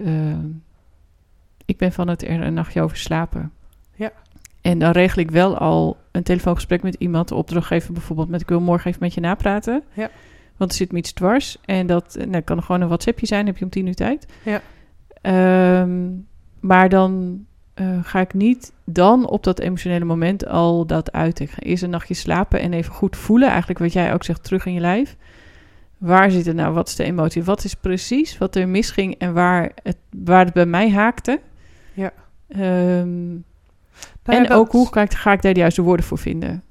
ik 1.66 1.78
ben 1.78 1.92
van 1.92 2.08
het 2.08 2.24
er 2.24 2.42
een 2.42 2.54
nachtje 2.54 2.82
over 2.82 2.98
slapen. 2.98 3.52
Ja. 3.96 4.12
En 4.62 4.80
dan 4.80 4.92
regel 4.92 5.22
ik 5.22 5.32
wel 5.32 5.58
al 5.58 5.98
een 6.12 6.24
telefoongesprek 6.24 6.84
met 6.84 6.96
iemand, 6.96 7.28
de 7.28 7.36
opdrachtgever 7.36 7.94
bijvoorbeeld, 7.94 8.30
met 8.30 8.42
ik 8.42 8.50
wil 8.50 8.60
morgen 8.60 8.88
even 8.88 9.02
met 9.02 9.14
je 9.14 9.22
napraten. 9.22 9.84
Ja. 9.94 10.10
Want 10.58 10.72
er 10.72 10.78
zit 10.78 10.92
me 10.92 10.98
iets 10.98 11.14
dwars. 11.14 11.58
En 11.66 11.88
dat 11.88 12.18
nou, 12.28 12.42
kan 12.42 12.64
gewoon 12.64 12.82
een 12.82 12.88
WhatsAppje 12.88 13.26
zijn, 13.26 13.46
heb 13.46 13.58
je 13.58 13.64
om 13.64 13.70
tien 13.70 13.88
uur 13.88 13.96
tijd. 13.96 14.26
Ja. 14.44 14.62
Um, 15.22 16.28
maar 16.60 16.90
dan 16.90 17.46
uh, 17.76 18.00
ga 18.02 18.20
ik 18.20 18.34
niet 18.34 18.74
dan 18.86 19.28
op 19.28 19.44
dat 19.44 19.60
emotionele 19.60 20.06
moment 20.06 20.48
al 20.48 20.86
dat 20.86 21.12
uiten. 21.12 21.46
Ik 21.46 21.52
ga 21.52 21.62
eerst 21.62 21.84
een 21.84 21.90
nachtje 21.90 22.14
slapen 22.14 22.60
en 22.60 22.74
even 22.74 22.94
goed 22.94 23.16
voelen. 23.16 23.50
Eigenlijk 23.50 23.80
wat 23.80 23.94
jij 23.94 24.14
ook 24.14 24.24
zegt, 24.24 24.44
terug 24.44 24.66
in 24.66 24.74
je 24.74 24.80
lijf. 24.80 25.16
Waar 25.98 26.32
zit 26.32 26.46
het 26.46 26.56
nou? 26.56 26.74
Wat 26.74 26.88
is 26.88 26.96
de 26.96 27.04
emotie? 27.04 27.44
Wat 27.44 27.64
is 27.64 27.74
precies 27.74 28.38
wat 28.38 28.56
er 28.56 28.68
misging 28.68 29.16
en 29.18 29.34
waar 29.34 29.72
het, 29.84 29.98
waar 30.10 30.46
het 30.46 30.54
bij 30.54 30.66
mij 30.66 30.92
haakte? 30.92 31.40
Ja. 31.94 32.12
Um, 32.48 33.44
nou 34.24 34.46
en 34.46 34.50
ook 34.50 34.72
hoe 34.72 34.88
ga 34.92 35.02
ik, 35.02 35.14
ga 35.14 35.32
ik 35.32 35.42
daar 35.42 35.54
de 35.54 35.60
juiste 35.60 35.82
woorden 35.82 36.06
voor 36.06 36.18
vinden? 36.18 36.64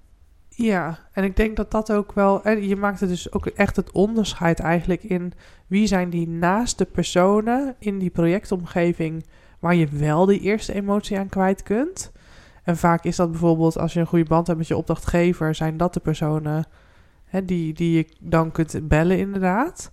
Ja, 0.63 0.99
en 1.13 1.25
ik 1.25 1.37
denk 1.37 1.57
dat 1.57 1.71
dat 1.71 1.93
ook 1.93 2.13
wel... 2.13 2.45
En 2.45 2.69
je 2.69 2.77
maakt 2.77 3.01
er 3.01 3.09
dus 3.09 3.33
ook 3.33 3.47
echt 3.47 3.77
het 3.77 3.91
onderscheid 3.91 4.61
eigenlijk 4.61 5.03
in... 5.03 5.33
wie 5.67 5.87
zijn 5.87 6.11
die 6.11 6.29
naaste 6.29 6.85
personen 6.85 7.75
in 7.79 7.99
die 7.99 8.11
projectomgeving... 8.11 9.27
waar 9.59 9.75
je 9.75 9.87
wel 9.87 10.27
die 10.27 10.41
eerste 10.41 10.73
emotie 10.73 11.19
aan 11.19 11.29
kwijt 11.29 11.63
kunt. 11.63 12.13
En 12.63 12.77
vaak 12.77 13.05
is 13.05 13.17
dat 13.17 13.31
bijvoorbeeld 13.31 13.79
als 13.79 13.93
je 13.93 14.01
een 14.01 14.07
goede 14.07 14.25
band 14.25 14.47
hebt 14.47 14.59
met 14.59 14.69
je 14.69 14.77
opdrachtgever... 14.77 15.55
zijn 15.55 15.77
dat 15.77 15.95
de 15.95 16.01
personen 16.01 16.65
hè, 17.25 17.45
die, 17.45 17.73
die 17.73 17.97
je 17.97 18.07
dan 18.21 18.53
kunt 18.53 18.89
bellen 18.89 19.19
inderdaad. 19.19 19.91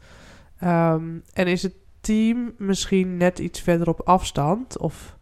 Um, 0.64 1.24
en 1.34 1.48
is 1.48 1.64
het 1.64 1.76
team 2.02 2.54
misschien 2.58 3.18
net 3.18 3.40
iets 3.40 3.62
verder 3.62 3.90
op 3.90 4.02
afstand... 4.04 4.78
of 4.78 5.18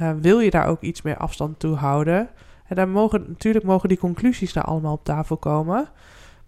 uh, 0.00 0.10
wil 0.20 0.40
je 0.40 0.50
daar 0.50 0.66
ook 0.66 0.82
iets 0.82 1.02
meer 1.02 1.16
afstand 1.16 1.58
toe 1.58 1.74
houden? 1.74 2.28
En 2.68 2.76
daar 2.76 2.88
mogen, 2.88 3.24
natuurlijk 3.28 3.64
mogen 3.64 3.88
die 3.88 3.98
conclusies 3.98 4.52
daar 4.52 4.64
allemaal 4.64 4.92
op 4.92 5.04
tafel 5.04 5.36
komen. 5.36 5.88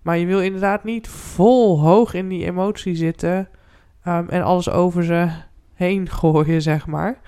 Maar 0.02 0.18
je 0.18 0.26
wil 0.26 0.40
inderdaad 0.40 0.84
niet 0.84 1.08
vol 1.08 1.80
hoog 1.80 2.14
in 2.14 2.28
die 2.28 2.44
emotie 2.44 2.94
zitten 2.94 3.48
um, 4.06 4.28
en 4.28 4.42
alles 4.42 4.70
over 4.70 5.04
ze 5.04 5.28
heen 5.74 6.08
gooien, 6.20 6.62
zeg 6.62 6.86
maar. 6.86 7.20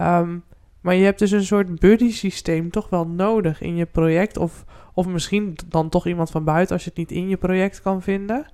Um, 0.00 0.42
maar 0.80 0.94
je 0.94 1.04
hebt 1.04 1.18
dus 1.18 1.30
een 1.30 1.44
soort 1.44 1.78
buddy 1.78 2.12
systeem 2.12 2.70
toch 2.70 2.88
wel 2.88 3.06
nodig 3.06 3.60
in 3.60 3.76
je 3.76 3.86
project. 3.86 4.36
Of, 4.36 4.64
of 4.94 5.06
misschien 5.06 5.56
dan 5.68 5.88
toch 5.88 6.06
iemand 6.06 6.30
van 6.30 6.44
buiten 6.44 6.74
als 6.74 6.84
je 6.84 6.90
het 6.90 6.98
niet 6.98 7.12
in 7.12 7.28
je 7.28 7.36
project 7.36 7.82
kan 7.82 8.02
vinden. 8.02 8.46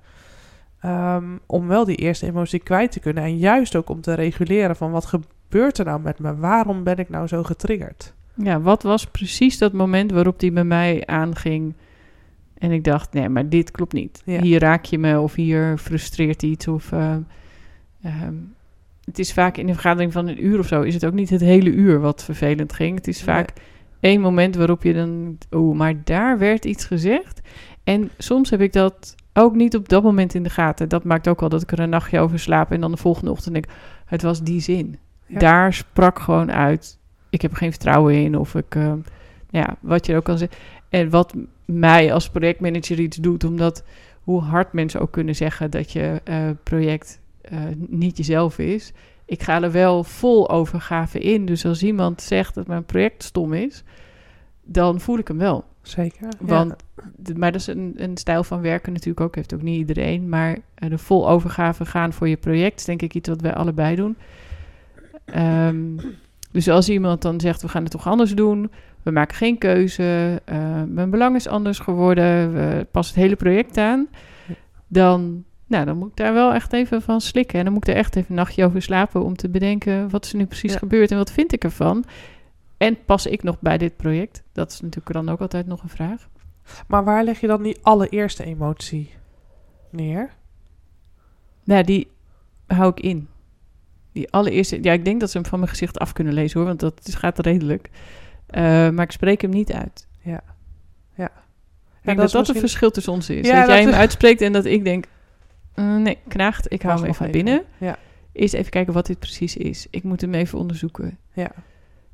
Um, 0.84 1.40
om 1.46 1.66
wel 1.66 1.84
die 1.84 1.96
eerste 1.96 2.26
emotie 2.26 2.58
kwijt 2.58 2.92
te 2.92 3.00
kunnen. 3.00 3.22
En 3.22 3.38
juist 3.38 3.76
ook 3.76 3.88
om 3.88 4.00
te 4.00 4.14
reguleren 4.14 4.76
van 4.76 4.90
wat 4.90 5.06
gebeurt 5.06 5.78
er 5.78 5.84
nou 5.84 6.00
met 6.00 6.18
me? 6.18 6.36
Waarom 6.36 6.82
ben 6.82 6.96
ik 6.96 7.08
nou 7.08 7.26
zo 7.26 7.42
getriggerd? 7.42 8.14
Ja, 8.36 8.60
wat 8.60 8.82
was 8.82 9.06
precies 9.06 9.58
dat 9.58 9.72
moment 9.72 10.10
waarop 10.10 10.40
die 10.40 10.52
bij 10.52 10.64
mij 10.64 11.06
aanging? 11.06 11.74
En 12.58 12.70
ik 12.70 12.84
dacht, 12.84 13.12
nee, 13.12 13.28
maar 13.28 13.48
dit 13.48 13.70
klopt 13.70 13.92
niet. 13.92 14.22
Ja. 14.24 14.40
Hier 14.40 14.60
raak 14.60 14.84
je 14.84 14.98
me 14.98 15.20
of 15.20 15.34
hier 15.34 15.78
frustreert 15.78 16.42
iets. 16.42 16.68
Of, 16.68 16.92
uh, 16.92 17.16
um, 18.04 18.54
het 19.04 19.18
is 19.18 19.32
vaak 19.32 19.56
in 19.56 19.68
een 19.68 19.74
vergadering 19.74 20.12
van 20.12 20.26
een 20.26 20.44
uur 20.44 20.58
of 20.58 20.66
zo... 20.66 20.82
is 20.82 20.94
het 20.94 21.06
ook 21.06 21.12
niet 21.12 21.30
het 21.30 21.40
hele 21.40 21.70
uur 21.70 22.00
wat 22.00 22.24
vervelend 22.24 22.72
ging. 22.72 22.96
Het 22.96 23.08
is 23.08 23.22
vaak 23.22 23.52
één 24.00 24.20
moment 24.20 24.54
waarop 24.54 24.82
je 24.82 24.94
dan... 24.94 25.38
oh, 25.50 25.76
maar 25.76 26.04
daar 26.04 26.38
werd 26.38 26.64
iets 26.64 26.84
gezegd. 26.84 27.40
En 27.84 28.10
soms 28.18 28.50
heb 28.50 28.60
ik 28.60 28.72
dat 28.72 29.14
ook 29.32 29.54
niet 29.54 29.76
op 29.76 29.88
dat 29.88 30.02
moment 30.02 30.34
in 30.34 30.42
de 30.42 30.50
gaten. 30.50 30.88
Dat 30.88 31.04
maakt 31.04 31.28
ook 31.28 31.40
wel 31.40 31.48
dat 31.48 31.62
ik 31.62 31.72
er 31.72 31.80
een 31.80 31.88
nachtje 31.88 32.20
over 32.20 32.38
slaap... 32.38 32.70
en 32.70 32.80
dan 32.80 32.90
de 32.90 32.96
volgende 32.96 33.30
ochtend 33.30 33.54
denk 33.54 33.66
het 34.06 34.22
was 34.22 34.42
die 34.42 34.60
zin. 34.60 34.98
Ja. 35.26 35.38
Daar 35.38 35.72
sprak 35.72 36.18
gewoon 36.18 36.52
uit, 36.52 36.98
ik 37.30 37.42
heb 37.42 37.50
er 37.50 37.56
geen 37.56 37.70
vertrouwen 37.70 38.14
in. 38.14 38.38
Of 38.38 38.54
ik, 38.54 38.74
uh, 38.74 38.92
ja, 39.50 39.76
wat 39.80 40.06
je 40.06 40.16
ook 40.16 40.24
kan 40.24 40.38
zeggen. 40.38 40.58
En 40.88 41.10
wat 41.10 41.34
mij 41.64 42.12
als 42.12 42.30
projectmanager 42.30 42.98
iets 42.98 43.16
doet, 43.16 43.44
omdat 43.44 43.84
hoe 44.22 44.40
hard 44.40 44.72
mensen 44.72 45.00
ook 45.00 45.10
kunnen 45.12 45.36
zeggen 45.36 45.70
dat 45.70 45.92
je 45.92 46.20
uh, 46.24 46.50
project 46.62 47.20
uh, 47.52 47.60
niet 47.76 48.16
jezelf 48.16 48.58
is. 48.58 48.92
Ik 49.24 49.42
ga 49.42 49.62
er 49.62 49.72
wel 49.72 50.04
vol 50.04 50.50
overgave 50.50 51.18
in. 51.18 51.46
Dus 51.46 51.64
als 51.64 51.82
iemand 51.82 52.22
zegt 52.22 52.54
dat 52.54 52.66
mijn 52.66 52.84
project 52.84 53.22
stom 53.22 53.52
is, 53.52 53.84
dan 54.62 55.00
voel 55.00 55.18
ik 55.18 55.28
hem 55.28 55.38
wel. 55.38 55.64
Zeker. 55.82 56.28
Want, 56.40 56.74
ja. 57.24 57.34
Maar 57.36 57.52
dat 57.52 57.60
is 57.60 57.66
een, 57.66 57.94
een 57.96 58.16
stijl 58.16 58.44
van 58.44 58.60
werken 58.60 58.92
natuurlijk 58.92 59.20
ook, 59.20 59.34
heeft 59.34 59.54
ook 59.54 59.62
niet 59.62 59.78
iedereen. 59.78 60.28
Maar 60.28 60.58
de 60.74 60.98
vol 60.98 61.28
overgave 61.28 61.84
gaan 61.84 62.12
voor 62.12 62.28
je 62.28 62.36
project 62.36 62.78
is 62.78 62.84
denk 62.84 63.02
ik 63.02 63.14
iets 63.14 63.28
wat 63.28 63.40
wij 63.40 63.54
allebei 63.54 63.96
doen. 63.96 64.16
Um, 65.36 65.98
dus 66.56 66.68
als 66.68 66.88
iemand 66.88 67.22
dan 67.22 67.40
zegt, 67.40 67.62
we 67.62 67.68
gaan 67.68 67.82
het 67.82 67.90
toch 67.90 68.06
anders 68.06 68.34
doen, 68.34 68.70
we 69.02 69.10
maken 69.10 69.36
geen 69.36 69.58
keuze, 69.58 70.42
uh, 70.52 70.82
mijn 70.86 71.10
belang 71.10 71.36
is 71.36 71.48
anders 71.48 71.78
geworden, 71.78 72.52
we 72.52 72.86
passen 72.90 73.14
het 73.14 73.24
hele 73.24 73.36
project 73.36 73.78
aan, 73.78 74.08
dan, 74.86 75.44
nou, 75.66 75.84
dan 75.84 75.98
moet 75.98 76.08
ik 76.08 76.16
daar 76.16 76.32
wel 76.32 76.52
echt 76.52 76.72
even 76.72 77.02
van 77.02 77.20
slikken. 77.20 77.58
En 77.58 77.64
dan 77.64 77.72
moet 77.74 77.88
ik 77.88 77.94
er 77.94 78.00
echt 78.00 78.16
even 78.16 78.30
een 78.30 78.36
nachtje 78.36 78.64
over 78.64 78.82
slapen 78.82 79.24
om 79.24 79.36
te 79.36 79.48
bedenken, 79.48 80.10
wat 80.10 80.24
is 80.24 80.32
er 80.32 80.38
nu 80.38 80.46
precies 80.46 80.72
ja. 80.72 80.78
gebeurd 80.78 81.10
en 81.10 81.16
wat 81.16 81.30
vind 81.30 81.52
ik 81.52 81.64
ervan? 81.64 82.04
En 82.76 83.04
pas 83.04 83.26
ik 83.26 83.42
nog 83.42 83.60
bij 83.60 83.78
dit 83.78 83.96
project? 83.96 84.42
Dat 84.52 84.70
is 84.70 84.80
natuurlijk 84.80 85.12
dan 85.12 85.28
ook 85.28 85.40
altijd 85.40 85.66
nog 85.66 85.82
een 85.82 85.88
vraag. 85.88 86.28
Maar 86.86 87.04
waar 87.04 87.24
leg 87.24 87.40
je 87.40 87.46
dan 87.46 87.62
die 87.62 87.78
allereerste 87.82 88.44
emotie 88.44 89.14
neer? 89.90 90.30
Nou, 91.64 91.84
die 91.84 92.10
hou 92.66 92.90
ik 92.90 93.00
in. 93.00 93.28
Die 94.16 94.30
allereerste, 94.30 94.78
ja, 94.82 94.92
ik 94.92 95.04
denk 95.04 95.20
dat 95.20 95.30
ze 95.30 95.38
hem 95.38 95.46
van 95.46 95.58
mijn 95.58 95.70
gezicht 95.70 95.98
af 95.98 96.12
kunnen 96.12 96.32
lezen 96.32 96.58
hoor, 96.58 96.68
want 96.68 96.80
dat 96.80 97.14
gaat 97.14 97.38
redelijk. 97.38 97.88
Uh, 98.50 98.62
maar 98.90 99.04
ik 99.04 99.10
spreek 99.10 99.40
hem 99.40 99.50
niet 99.50 99.72
uit. 99.72 100.06
Ja. 100.20 100.42
Ja. 101.14 101.24
Ik 101.24 102.02
denk 102.02 102.18
dat 102.18 102.30
dat, 102.30 102.34
misschien... 102.34 102.46
het 102.46 102.58
verschil 102.58 102.90
tussen 102.90 103.12
ons 103.12 103.30
is. 103.30 103.46
Ja, 103.46 103.60
dat 103.60 103.68
jij 103.68 103.80
hem 103.80 103.88
is... 103.88 103.94
uitspreekt 103.94 104.40
en 104.40 104.52
dat 104.52 104.64
ik 104.64 104.84
denk, 104.84 105.04
uh, 105.74 105.96
nee, 105.96 106.18
knaagt, 106.28 106.72
ik 106.72 106.82
hou 106.82 106.94
hem 107.00 107.08
even, 107.08 107.26
even 107.26 107.32
binnen. 107.32 107.62
Ja. 107.78 107.98
Eerst 108.32 108.54
even 108.54 108.70
kijken 108.70 108.92
wat 108.92 109.06
dit 109.06 109.18
precies 109.18 109.56
is. 109.56 109.86
Ik 109.90 110.02
moet 110.02 110.20
hem 110.20 110.34
even 110.34 110.58
onderzoeken. 110.58 111.18
Ja. 111.32 111.50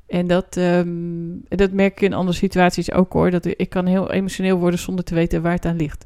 En 0.07 0.27
dat, 0.27 0.55
um, 0.55 1.43
dat 1.47 1.71
merk 1.71 1.91
ik 1.91 2.01
in 2.01 2.13
andere 2.13 2.37
situaties 2.37 2.91
ook 2.91 3.13
hoor. 3.13 3.31
Dat 3.31 3.45
ik 3.45 3.69
kan 3.69 3.85
heel 3.85 4.11
emotioneel 4.11 4.57
worden 4.57 4.79
zonder 4.79 5.05
te 5.05 5.15
weten 5.15 5.41
waar 5.41 5.53
het 5.53 5.65
aan 5.65 5.75
ligt. 5.75 6.05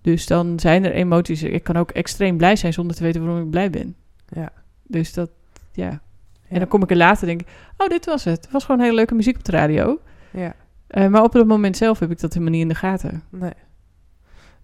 Dus 0.00 0.26
dan 0.26 0.60
zijn 0.60 0.84
er 0.84 0.92
emoties. 0.92 1.42
Ik 1.42 1.62
kan 1.62 1.76
ook 1.76 1.90
extreem 1.90 2.36
blij 2.36 2.56
zijn 2.56 2.72
zonder 2.72 2.96
te 2.96 3.02
weten 3.02 3.24
waarom 3.24 3.42
ik 3.42 3.50
blij 3.50 3.70
ben. 3.70 3.96
Ja. 4.28 4.52
Dus 4.88 5.12
dat, 5.12 5.30
ja. 5.72 5.84
ja. 5.84 6.00
En 6.48 6.58
dan 6.58 6.68
kom 6.68 6.82
ik 6.82 6.90
er 6.90 6.96
later 6.96 7.28
en 7.28 7.36
denk 7.36 7.40
ik, 7.40 7.56
oh, 7.76 7.88
dit 7.88 8.04
was 8.04 8.24
het. 8.24 8.44
Het 8.44 8.52
was 8.52 8.64
gewoon 8.64 8.80
hele 8.80 8.94
leuke 8.94 9.14
muziek 9.14 9.36
op 9.36 9.44
de 9.44 9.52
radio. 9.52 10.00
Ja. 10.30 10.54
Uh, 10.90 11.06
maar 11.06 11.22
op 11.22 11.32
het 11.32 11.46
moment 11.46 11.76
zelf 11.76 11.98
heb 11.98 12.10
ik 12.10 12.20
dat 12.20 12.32
helemaal 12.32 12.52
niet 12.52 12.62
in 12.62 12.68
de 12.68 12.74
gaten. 12.74 13.22
Nee. 13.28 13.52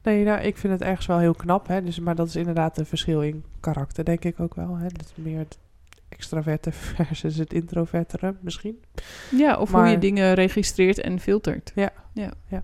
Nee, 0.03 0.25
nou, 0.25 0.41
ik 0.41 0.57
vind 0.57 0.73
het 0.73 0.83
ergens 0.83 1.07
wel 1.07 1.19
heel 1.19 1.35
knap. 1.35 1.67
Hè? 1.67 1.83
Dus, 1.83 2.01
maar 2.01 2.15
dat 2.15 2.29
is 2.29 2.37
inderdaad 2.37 2.79
een 2.79 2.87
verschil 2.87 3.23
in 3.23 3.45
karakter, 3.61 4.05
denk 4.05 4.25
ik 4.25 4.41
ook 4.41 4.55
wel. 4.55 4.77
Hè? 4.77 4.89
Dat 4.89 5.13
is 5.17 5.25
meer 5.25 5.39
het 5.39 5.59
extraverte 6.09 6.73
versus 6.95 7.37
het 7.37 7.53
introvertere 7.53 8.35
misschien. 8.41 8.83
Ja, 9.31 9.59
of 9.59 9.71
maar, 9.71 9.83
hoe 9.83 9.91
je 9.91 9.99
dingen 9.99 10.35
registreert 10.35 11.01
en 11.01 11.21
filtert. 11.21 11.73
Ja. 11.75 11.91
Ja. 12.13 12.33
ja. 12.49 12.63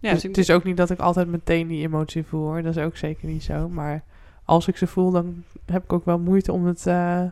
Ja, 0.00 0.12
dus 0.12 0.22
dus 0.22 0.22
het 0.22 0.38
is 0.38 0.50
ook 0.50 0.64
niet 0.64 0.76
dat 0.76 0.90
ik 0.90 0.98
altijd 0.98 1.28
meteen 1.28 1.66
die 1.66 1.82
emotie 1.82 2.24
voel 2.24 2.44
hoor. 2.44 2.62
Dat 2.62 2.76
is 2.76 2.82
ook 2.82 2.96
zeker 2.96 3.28
niet 3.28 3.42
zo. 3.42 3.68
Maar 3.68 4.04
als 4.46 4.68
ik 4.68 4.76
ze 4.76 4.86
voel, 4.86 5.10
dan 5.10 5.44
heb 5.64 5.84
ik 5.84 5.92
ook 5.92 6.04
wel 6.04 6.18
moeite 6.18 6.52
om 6.52 6.66
het, 6.66 6.86
eh, 6.86 7.22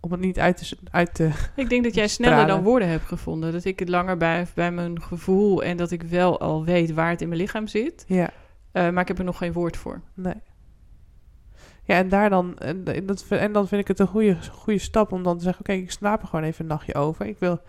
om 0.00 0.12
het 0.12 0.20
niet 0.20 0.38
uit 0.38 0.56
te, 0.56 0.76
uit 0.90 1.14
te... 1.14 1.30
Ik 1.56 1.68
denk 1.68 1.84
dat 1.84 1.94
jij 1.94 2.08
sneller 2.08 2.34
stralen. 2.34 2.54
dan 2.54 2.64
woorden 2.64 2.88
hebt 2.88 3.04
gevonden. 3.06 3.52
Dat 3.52 3.64
ik 3.64 3.78
het 3.78 3.88
langer 3.88 4.16
bij, 4.16 4.46
bij 4.54 4.72
mijn 4.72 5.02
gevoel 5.02 5.62
en 5.62 5.76
dat 5.76 5.90
ik 5.90 6.02
wel 6.02 6.40
al 6.40 6.64
weet 6.64 6.92
waar 6.92 7.10
het 7.10 7.20
in 7.20 7.28
mijn 7.28 7.40
lichaam 7.40 7.66
zit. 7.66 8.04
Ja, 8.06 8.30
Eh, 8.72 8.90
maar 8.90 9.02
ik 9.02 9.08
heb 9.08 9.18
er 9.18 9.24
nog 9.24 9.38
geen 9.38 9.52
woord 9.52 9.76
voor. 9.76 10.00
nee. 10.14 10.34
Ja, 11.84 11.96
en, 11.96 12.08
daar 12.08 12.30
dan, 12.30 12.58
en, 12.58 12.84
dat, 13.06 13.26
en 13.28 13.52
dan 13.52 13.68
vind 13.68 13.80
ik 13.80 13.88
het 13.88 13.98
een 13.98 14.06
goede, 14.06 14.36
goede 14.52 14.78
stap 14.78 15.12
om 15.12 15.22
dan 15.22 15.36
te 15.36 15.42
zeggen... 15.42 15.60
Oké, 15.60 15.72
ik 15.72 15.90
slaap 15.90 16.22
er 16.22 16.28
gewoon 16.28 16.44
even 16.44 16.60
een 16.64 16.70
nachtje 16.70 16.94
over. 16.94 17.26
Ik 17.26 17.38
wil 17.38 17.60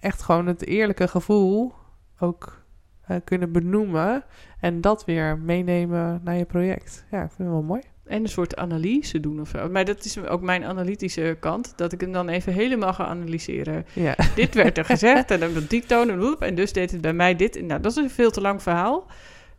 echt 0.00 0.22
gewoon 0.22 0.46
het 0.46 0.66
eerlijke 0.66 1.08
gevoel 1.08 1.72
ook 2.18 2.63
eh, 3.06 3.16
kunnen 3.24 3.52
benoemen... 3.52 4.24
en 4.60 4.80
dat 4.80 5.04
weer 5.04 5.38
meenemen 5.38 6.20
naar 6.24 6.36
je 6.36 6.44
project. 6.44 7.04
Ja, 7.10 7.22
ik 7.22 7.30
vind 7.30 7.38
het 7.38 7.48
wel 7.48 7.62
mooi. 7.62 7.80
En 8.06 8.22
een 8.22 8.28
soort 8.28 8.56
analyse 8.56 9.20
doen 9.20 9.40
of 9.40 9.48
zo. 9.48 9.68
Maar 9.68 9.84
dat 9.84 10.04
is 10.04 10.18
ook 10.18 10.42
mijn 10.42 10.64
analytische 10.64 11.36
kant. 11.40 11.72
Dat 11.76 11.92
ik 11.92 12.00
hem 12.00 12.12
dan 12.12 12.28
even 12.28 12.52
helemaal 12.52 12.92
ga 12.92 13.04
analyseren. 13.06 13.86
Ja, 13.92 14.14
dit 14.34 14.54
werd 14.54 14.78
er 14.78 14.84
gezegd 14.84 15.30
en 15.30 15.40
dan 15.40 15.56
op 15.56 15.70
die 15.70 15.84
toon 15.86 16.10
en 16.10 16.36
En 16.38 16.54
dus 16.54 16.72
deed 16.72 16.90
het 16.90 17.00
bij 17.00 17.12
mij 17.12 17.36
dit. 17.36 17.62
Nou, 17.62 17.80
dat 17.80 17.90
is 17.90 17.96
een 17.96 18.10
veel 18.10 18.30
te 18.30 18.40
lang 18.40 18.62
verhaal. 18.62 19.06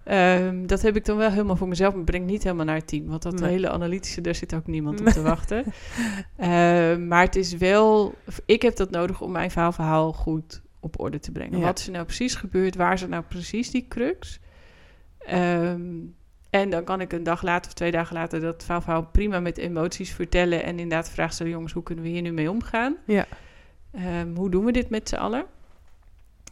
Ehm, 0.03 0.65
dat 0.65 0.81
heb 0.81 0.95
ik 0.95 1.05
dan 1.05 1.17
wel 1.17 1.29
helemaal 1.29 1.55
voor 1.55 1.67
mezelf. 1.67 1.95
Maar 1.95 2.03
breng 2.03 2.25
niet 2.25 2.43
helemaal 2.43 2.65
naar 2.65 2.75
het 2.75 2.87
team. 2.87 3.07
Want 3.07 3.21
dat 3.21 3.39
Nee. 3.39 3.49
hele 3.49 3.69
analytische, 3.69 4.21
daar 4.21 4.35
zit 4.35 4.55
ook 4.55 4.67
niemand 4.67 4.99
op 4.99 5.07
te 5.07 5.21
wachten. 5.21 5.63
Ehm, 6.37 7.07
maar 7.07 7.23
het 7.23 7.35
is 7.35 7.53
wel... 7.53 8.13
Ik 8.45 8.61
heb 8.61 8.75
dat 8.75 8.91
nodig 8.91 9.21
om 9.21 9.31
mijn 9.31 9.51
verhaal, 9.51 9.71
verhaal 9.71 10.13
goed 10.13 10.63
op 10.85 10.99
orde 10.99 11.19
te 11.19 11.31
brengen. 11.31 11.59
Ja. 11.59 11.65
Wat 11.65 11.79
is 11.79 11.85
er 11.85 11.91
nou 11.91 12.05
precies 12.05 12.35
gebeurd? 12.35 12.75
Waar 12.75 12.93
is 12.93 13.01
er 13.01 13.09
nou 13.09 13.23
precies 13.23 13.71
die 13.71 13.85
crux? 13.87 14.39
Ehm, 15.17 15.81
en 16.49 16.69
dan 16.69 16.83
kan 16.83 17.01
ik 17.01 17.13
een 17.13 17.23
dag 17.23 17.41
later 17.41 17.67
of 17.67 17.73
twee 17.73 17.91
dagen 17.91 18.15
later 18.15 18.39
dat 18.39 18.63
verhaal, 18.63 19.05
prima 19.05 19.39
met 19.39 19.57
emoties 19.57 20.11
vertellen. 20.11 20.63
En 20.63 20.79
inderdaad 20.79 21.09
vragen 21.09 21.33
stellen, 21.33 21.51
jongens, 21.51 21.73
hoe 21.73 21.83
kunnen 21.83 22.03
we 22.03 22.09
hier 22.09 22.21
nu 22.21 22.31
mee 22.31 22.49
omgaan? 22.49 22.95
ja, 23.05 23.25
Ehm, 23.91 24.35
hoe 24.35 24.49
doen 24.49 24.65
we 24.65 24.71
dit 24.71 24.89
met 24.89 25.09
z'n 25.09 25.15
allen? 25.15 25.45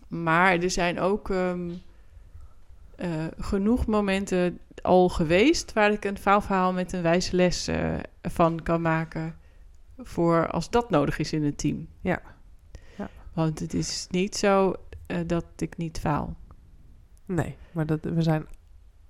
Maar 0.08 0.60
er 0.60 0.70
zijn 0.70 1.00
ook 1.00 1.30
ehm, 1.30 1.72
eh, 2.96 3.26
genoeg 3.38 3.86
momenten 3.86 4.60
al 4.82 5.10
geweest 5.10 5.74
waar 5.74 5.92
ik 5.92 6.06
een 6.06 6.18
faalverhaal 6.18 6.74
met 6.74 6.94
een 6.94 7.02
wijze 7.02 7.36
les 7.36 7.68
eh, 7.68 7.94
van 8.22 8.64
kan 8.64 8.82
maken. 8.82 9.36
Voor 9.98 10.48
als 10.48 10.70
dat 10.70 10.90
nodig 10.90 11.20
is 11.20 11.34
in 11.34 11.44
het 11.44 11.58
team. 11.58 11.88
Ja. 12.02 12.22
Ja. 13.36 13.42
Want 13.42 13.60
het 13.60 13.74
is 13.74 14.08
niet 14.10 14.36
zo 14.36 14.74
eh, 15.06 15.18
dat 15.28 15.46
ik 15.58 15.78
niet 15.78 16.00
faal. 16.00 16.36
nee. 17.26 17.56
Maar 17.72 17.86
dat, 17.86 18.00
we 18.02 18.22
zijn... 18.22 18.46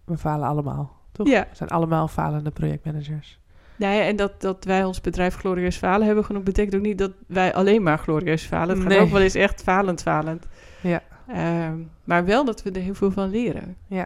We 0.05 0.17
falen 0.17 0.47
allemaal, 0.47 0.91
toch? 1.11 1.27
Ja. 1.27 1.41
We 1.49 1.55
zijn 1.55 1.69
allemaal 1.69 2.07
falende 2.07 2.51
projectmanagers. 2.51 3.39
Nou 3.75 3.95
ja, 3.95 4.01
en 4.01 4.15
dat, 4.15 4.41
dat 4.41 4.63
wij 4.65 4.83
ons 4.83 5.01
bedrijf 5.01 5.35
glorieus 5.35 5.75
falen 5.77 6.05
hebben 6.05 6.25
genoemd, 6.25 6.43
betekent 6.45 6.75
ook 6.75 6.81
niet 6.81 6.97
dat 6.97 7.11
wij 7.27 7.53
alleen 7.53 7.83
maar 7.83 7.97
glorieus 7.97 8.43
falen. 8.43 8.69
Het 8.69 8.79
gaat 8.79 8.87
Nee. 8.87 8.99
ook 8.99 9.09
wel 9.09 9.21
eens 9.21 9.35
echt 9.35 9.63
falend, 9.63 10.01
falend. 10.01 10.45
Ja. 10.81 11.01
Ehm, 11.27 11.77
maar 12.03 12.25
wel 12.25 12.45
dat 12.45 12.63
we 12.63 12.71
er 12.71 12.81
heel 12.81 12.93
veel 12.93 13.11
van 13.11 13.29
leren. 13.29 13.77
Ja, 13.87 14.05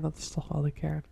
dat 0.00 0.16
is 0.16 0.30
toch 0.30 0.48
wel 0.48 0.62
de 0.62 0.70
kern. 0.70 1.04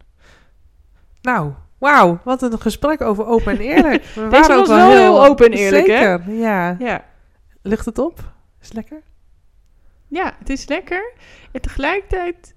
Nou, 1.22 1.52
wauw, 1.78 2.18
wat 2.24 2.42
een 2.42 2.60
gesprek 2.60 3.00
over 3.00 3.26
open 3.26 3.52
en 3.52 3.58
eerlijk. 3.58 4.04
We 4.04 4.28
waren 4.30 4.56
ook 4.56 4.66
wel 4.66 4.90
heel 4.90 5.24
open 5.26 5.46
en 5.46 5.52
eerlijk, 5.52 5.86
hè? 5.86 5.92
Zeker, 6.18 6.32
ja. 6.34 6.76
Ja. 6.78 7.04
Lucht 7.68 7.84
het 7.84 7.98
op? 7.98 8.18
Is 8.60 8.66
het 8.66 8.74
lekker? 8.74 9.02
Ja, 10.06 10.36
het 10.38 10.50
is 10.50 10.68
lekker. 10.68 11.12
En 11.52 11.60
tegelijkertijd 11.60 12.54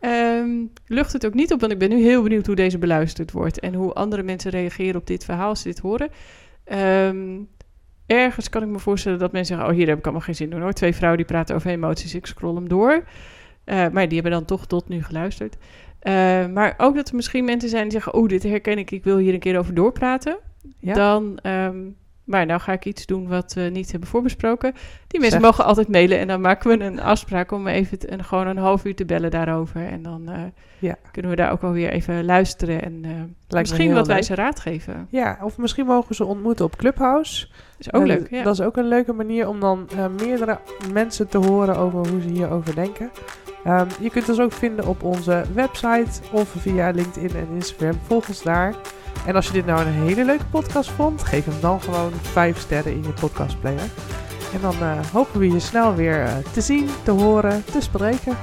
ehm, 0.00 0.50
lucht 0.86 1.12
het 1.12 1.26
ook 1.26 1.34
niet 1.34 1.52
op, 1.52 1.60
want 1.60 1.72
ik 1.72 1.78
ben 1.78 1.88
nu 1.88 2.02
heel 2.02 2.22
benieuwd 2.22 2.46
hoe 2.46 2.54
deze 2.54 2.78
beluisterd 2.78 3.32
wordt 3.32 3.60
en 3.60 3.74
hoe 3.74 3.92
andere 3.92 4.22
mensen 4.22 4.50
reageren 4.50 5.00
op 5.00 5.06
dit 5.06 5.24
verhaal 5.24 5.48
als 5.48 5.60
ze 5.60 5.68
dit 5.68 5.78
horen. 5.78 6.10
Ehm, 6.64 7.38
ergens 8.06 8.48
kan 8.48 8.62
ik 8.62 8.68
me 8.68 8.78
voorstellen 8.78 9.18
dat 9.18 9.32
mensen 9.32 9.54
zeggen: 9.54 9.72
Oh, 9.72 9.78
hier 9.78 9.88
heb 9.88 9.98
ik 9.98 10.04
allemaal 10.04 10.22
geen 10.22 10.34
zin 10.34 10.52
in 10.52 10.60
hoor. 10.60 10.72
Twee 10.72 10.94
vrouwen 10.94 11.18
die 11.18 11.28
praten 11.28 11.54
over 11.54 11.70
emoties, 11.70 12.14
ik 12.14 12.26
scroll 12.26 12.54
hem 12.54 12.68
door. 12.68 13.04
Eh, 13.64 13.88
maar 13.88 14.04
die 14.08 14.20
hebben 14.20 14.32
dan 14.32 14.44
toch 14.44 14.66
tot 14.66 14.88
nu 14.88 15.02
geluisterd. 15.02 15.56
Eh, 15.98 16.46
maar 16.46 16.74
ook 16.76 16.94
dat 16.94 17.08
er 17.08 17.14
misschien 17.14 17.44
mensen 17.44 17.68
zijn 17.68 17.82
die 17.82 17.92
zeggen: 17.92 18.14
Oh, 18.14 18.28
dit 18.28 18.42
herken 18.42 18.78
ik, 18.78 18.90
ik 18.90 19.04
wil 19.04 19.16
hier 19.16 19.34
een 19.34 19.40
keer 19.40 19.58
over 19.58 19.74
doorpraten. 19.74 20.38
Ja. 20.78 20.94
Dan, 20.94 21.38
ehm, 21.38 21.76
maar 22.24 22.46
nou 22.46 22.60
ga 22.60 22.72
ik 22.72 22.84
iets 22.84 23.06
doen 23.06 23.28
wat 23.28 23.52
we 23.54 23.60
niet 23.60 23.90
hebben 23.90 24.08
voorbesproken. 24.08 24.72
Die 25.06 25.20
mensen 25.20 25.40
Zeg. 25.40 25.50
mogen 25.50 25.64
altijd 25.64 25.88
mailen 25.88 26.18
en 26.18 26.26
dan 26.26 26.40
maken 26.40 26.78
we 26.78 26.84
een 26.84 27.00
afspraak 27.00 27.50
om 27.52 27.66
even 27.68 27.98
te- 27.98 28.18
gewoon 28.22 28.46
een 28.46 28.56
half 28.56 28.84
uur 28.84 28.94
te 28.94 29.04
bellen 29.04 29.30
daarover. 29.30 29.86
En 29.88 30.02
dan 30.02 30.28
eh, 30.28 30.40
Ja. 30.78 30.96
kunnen 31.12 31.30
we 31.30 31.36
daar 31.36 31.52
ook 31.52 31.62
alweer 31.62 31.90
even 31.90 32.24
luisteren 32.24 32.82
en 32.82 33.00
eh, 33.48 33.58
misschien 33.58 33.88
wat 33.88 33.96
leuk. 33.96 34.06
wijze 34.06 34.34
raad 34.34 34.60
geven. 34.60 35.06
Ja, 35.10 35.38
of 35.42 35.58
misschien 35.58 35.86
mogen 35.86 36.14
ze 36.14 36.24
ontmoeten 36.24 36.64
op 36.64 36.76
Clubhouse. 36.76 37.48
is 37.78 37.92
ook 37.92 38.00
Eh, 38.00 38.06
leuk. 38.06 38.30
Ja. 38.30 38.42
Dat 38.42 38.54
is 38.54 38.60
ook 38.60 38.76
een 38.76 38.88
leuke 38.88 39.12
manier 39.12 39.48
om 39.48 39.60
dan 39.60 39.88
meerdere 40.20 40.58
mensen 40.92 41.28
te 41.28 41.38
horen 41.38 41.76
over 41.76 42.08
hoe 42.08 42.20
ze 42.20 42.28
hierover 42.28 42.74
denken. 42.74 43.10
Ehm, 43.64 43.86
je 44.00 44.10
kunt 44.10 44.28
ons 44.28 44.40
ook 44.40 44.52
vinden 44.52 44.86
op 44.86 45.02
onze 45.02 45.44
website 45.54 46.20
of 46.32 46.54
via 46.58 46.90
LinkedIn 46.90 47.36
en 47.36 47.48
Instagram. 47.54 47.98
Volg 48.06 48.28
ons 48.28 48.42
daar. 48.42 48.74
En 49.26 49.34
als 49.34 49.46
je 49.46 49.52
dit 49.52 49.66
nou 49.66 49.86
een 49.86 49.92
hele 49.92 50.24
leuke 50.24 50.44
podcast 50.44 50.90
vond, 50.90 51.22
geef 51.22 51.44
hem 51.44 51.60
dan 51.60 51.80
gewoon 51.80 52.12
5 52.22 52.58
sterren 52.58 52.92
in 52.92 53.02
je 53.02 53.12
podcastplayer. 53.20 53.90
En 54.54 54.60
dan 54.60 54.74
eh, 54.80 55.06
hopen 55.12 55.40
we 55.40 55.48
je 55.48 55.60
snel 55.60 55.94
weer 55.94 56.22
eh, 56.22 56.32
te 56.52 56.60
zien, 56.60 56.88
te 57.02 57.10
horen, 57.10 57.64
te 57.64 57.80
spreken. 57.80 58.36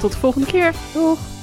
Tot 0.00 0.12
de 0.12 0.18
volgende 0.18 0.46
keer. 0.46 0.74
Doeg! 0.92 1.39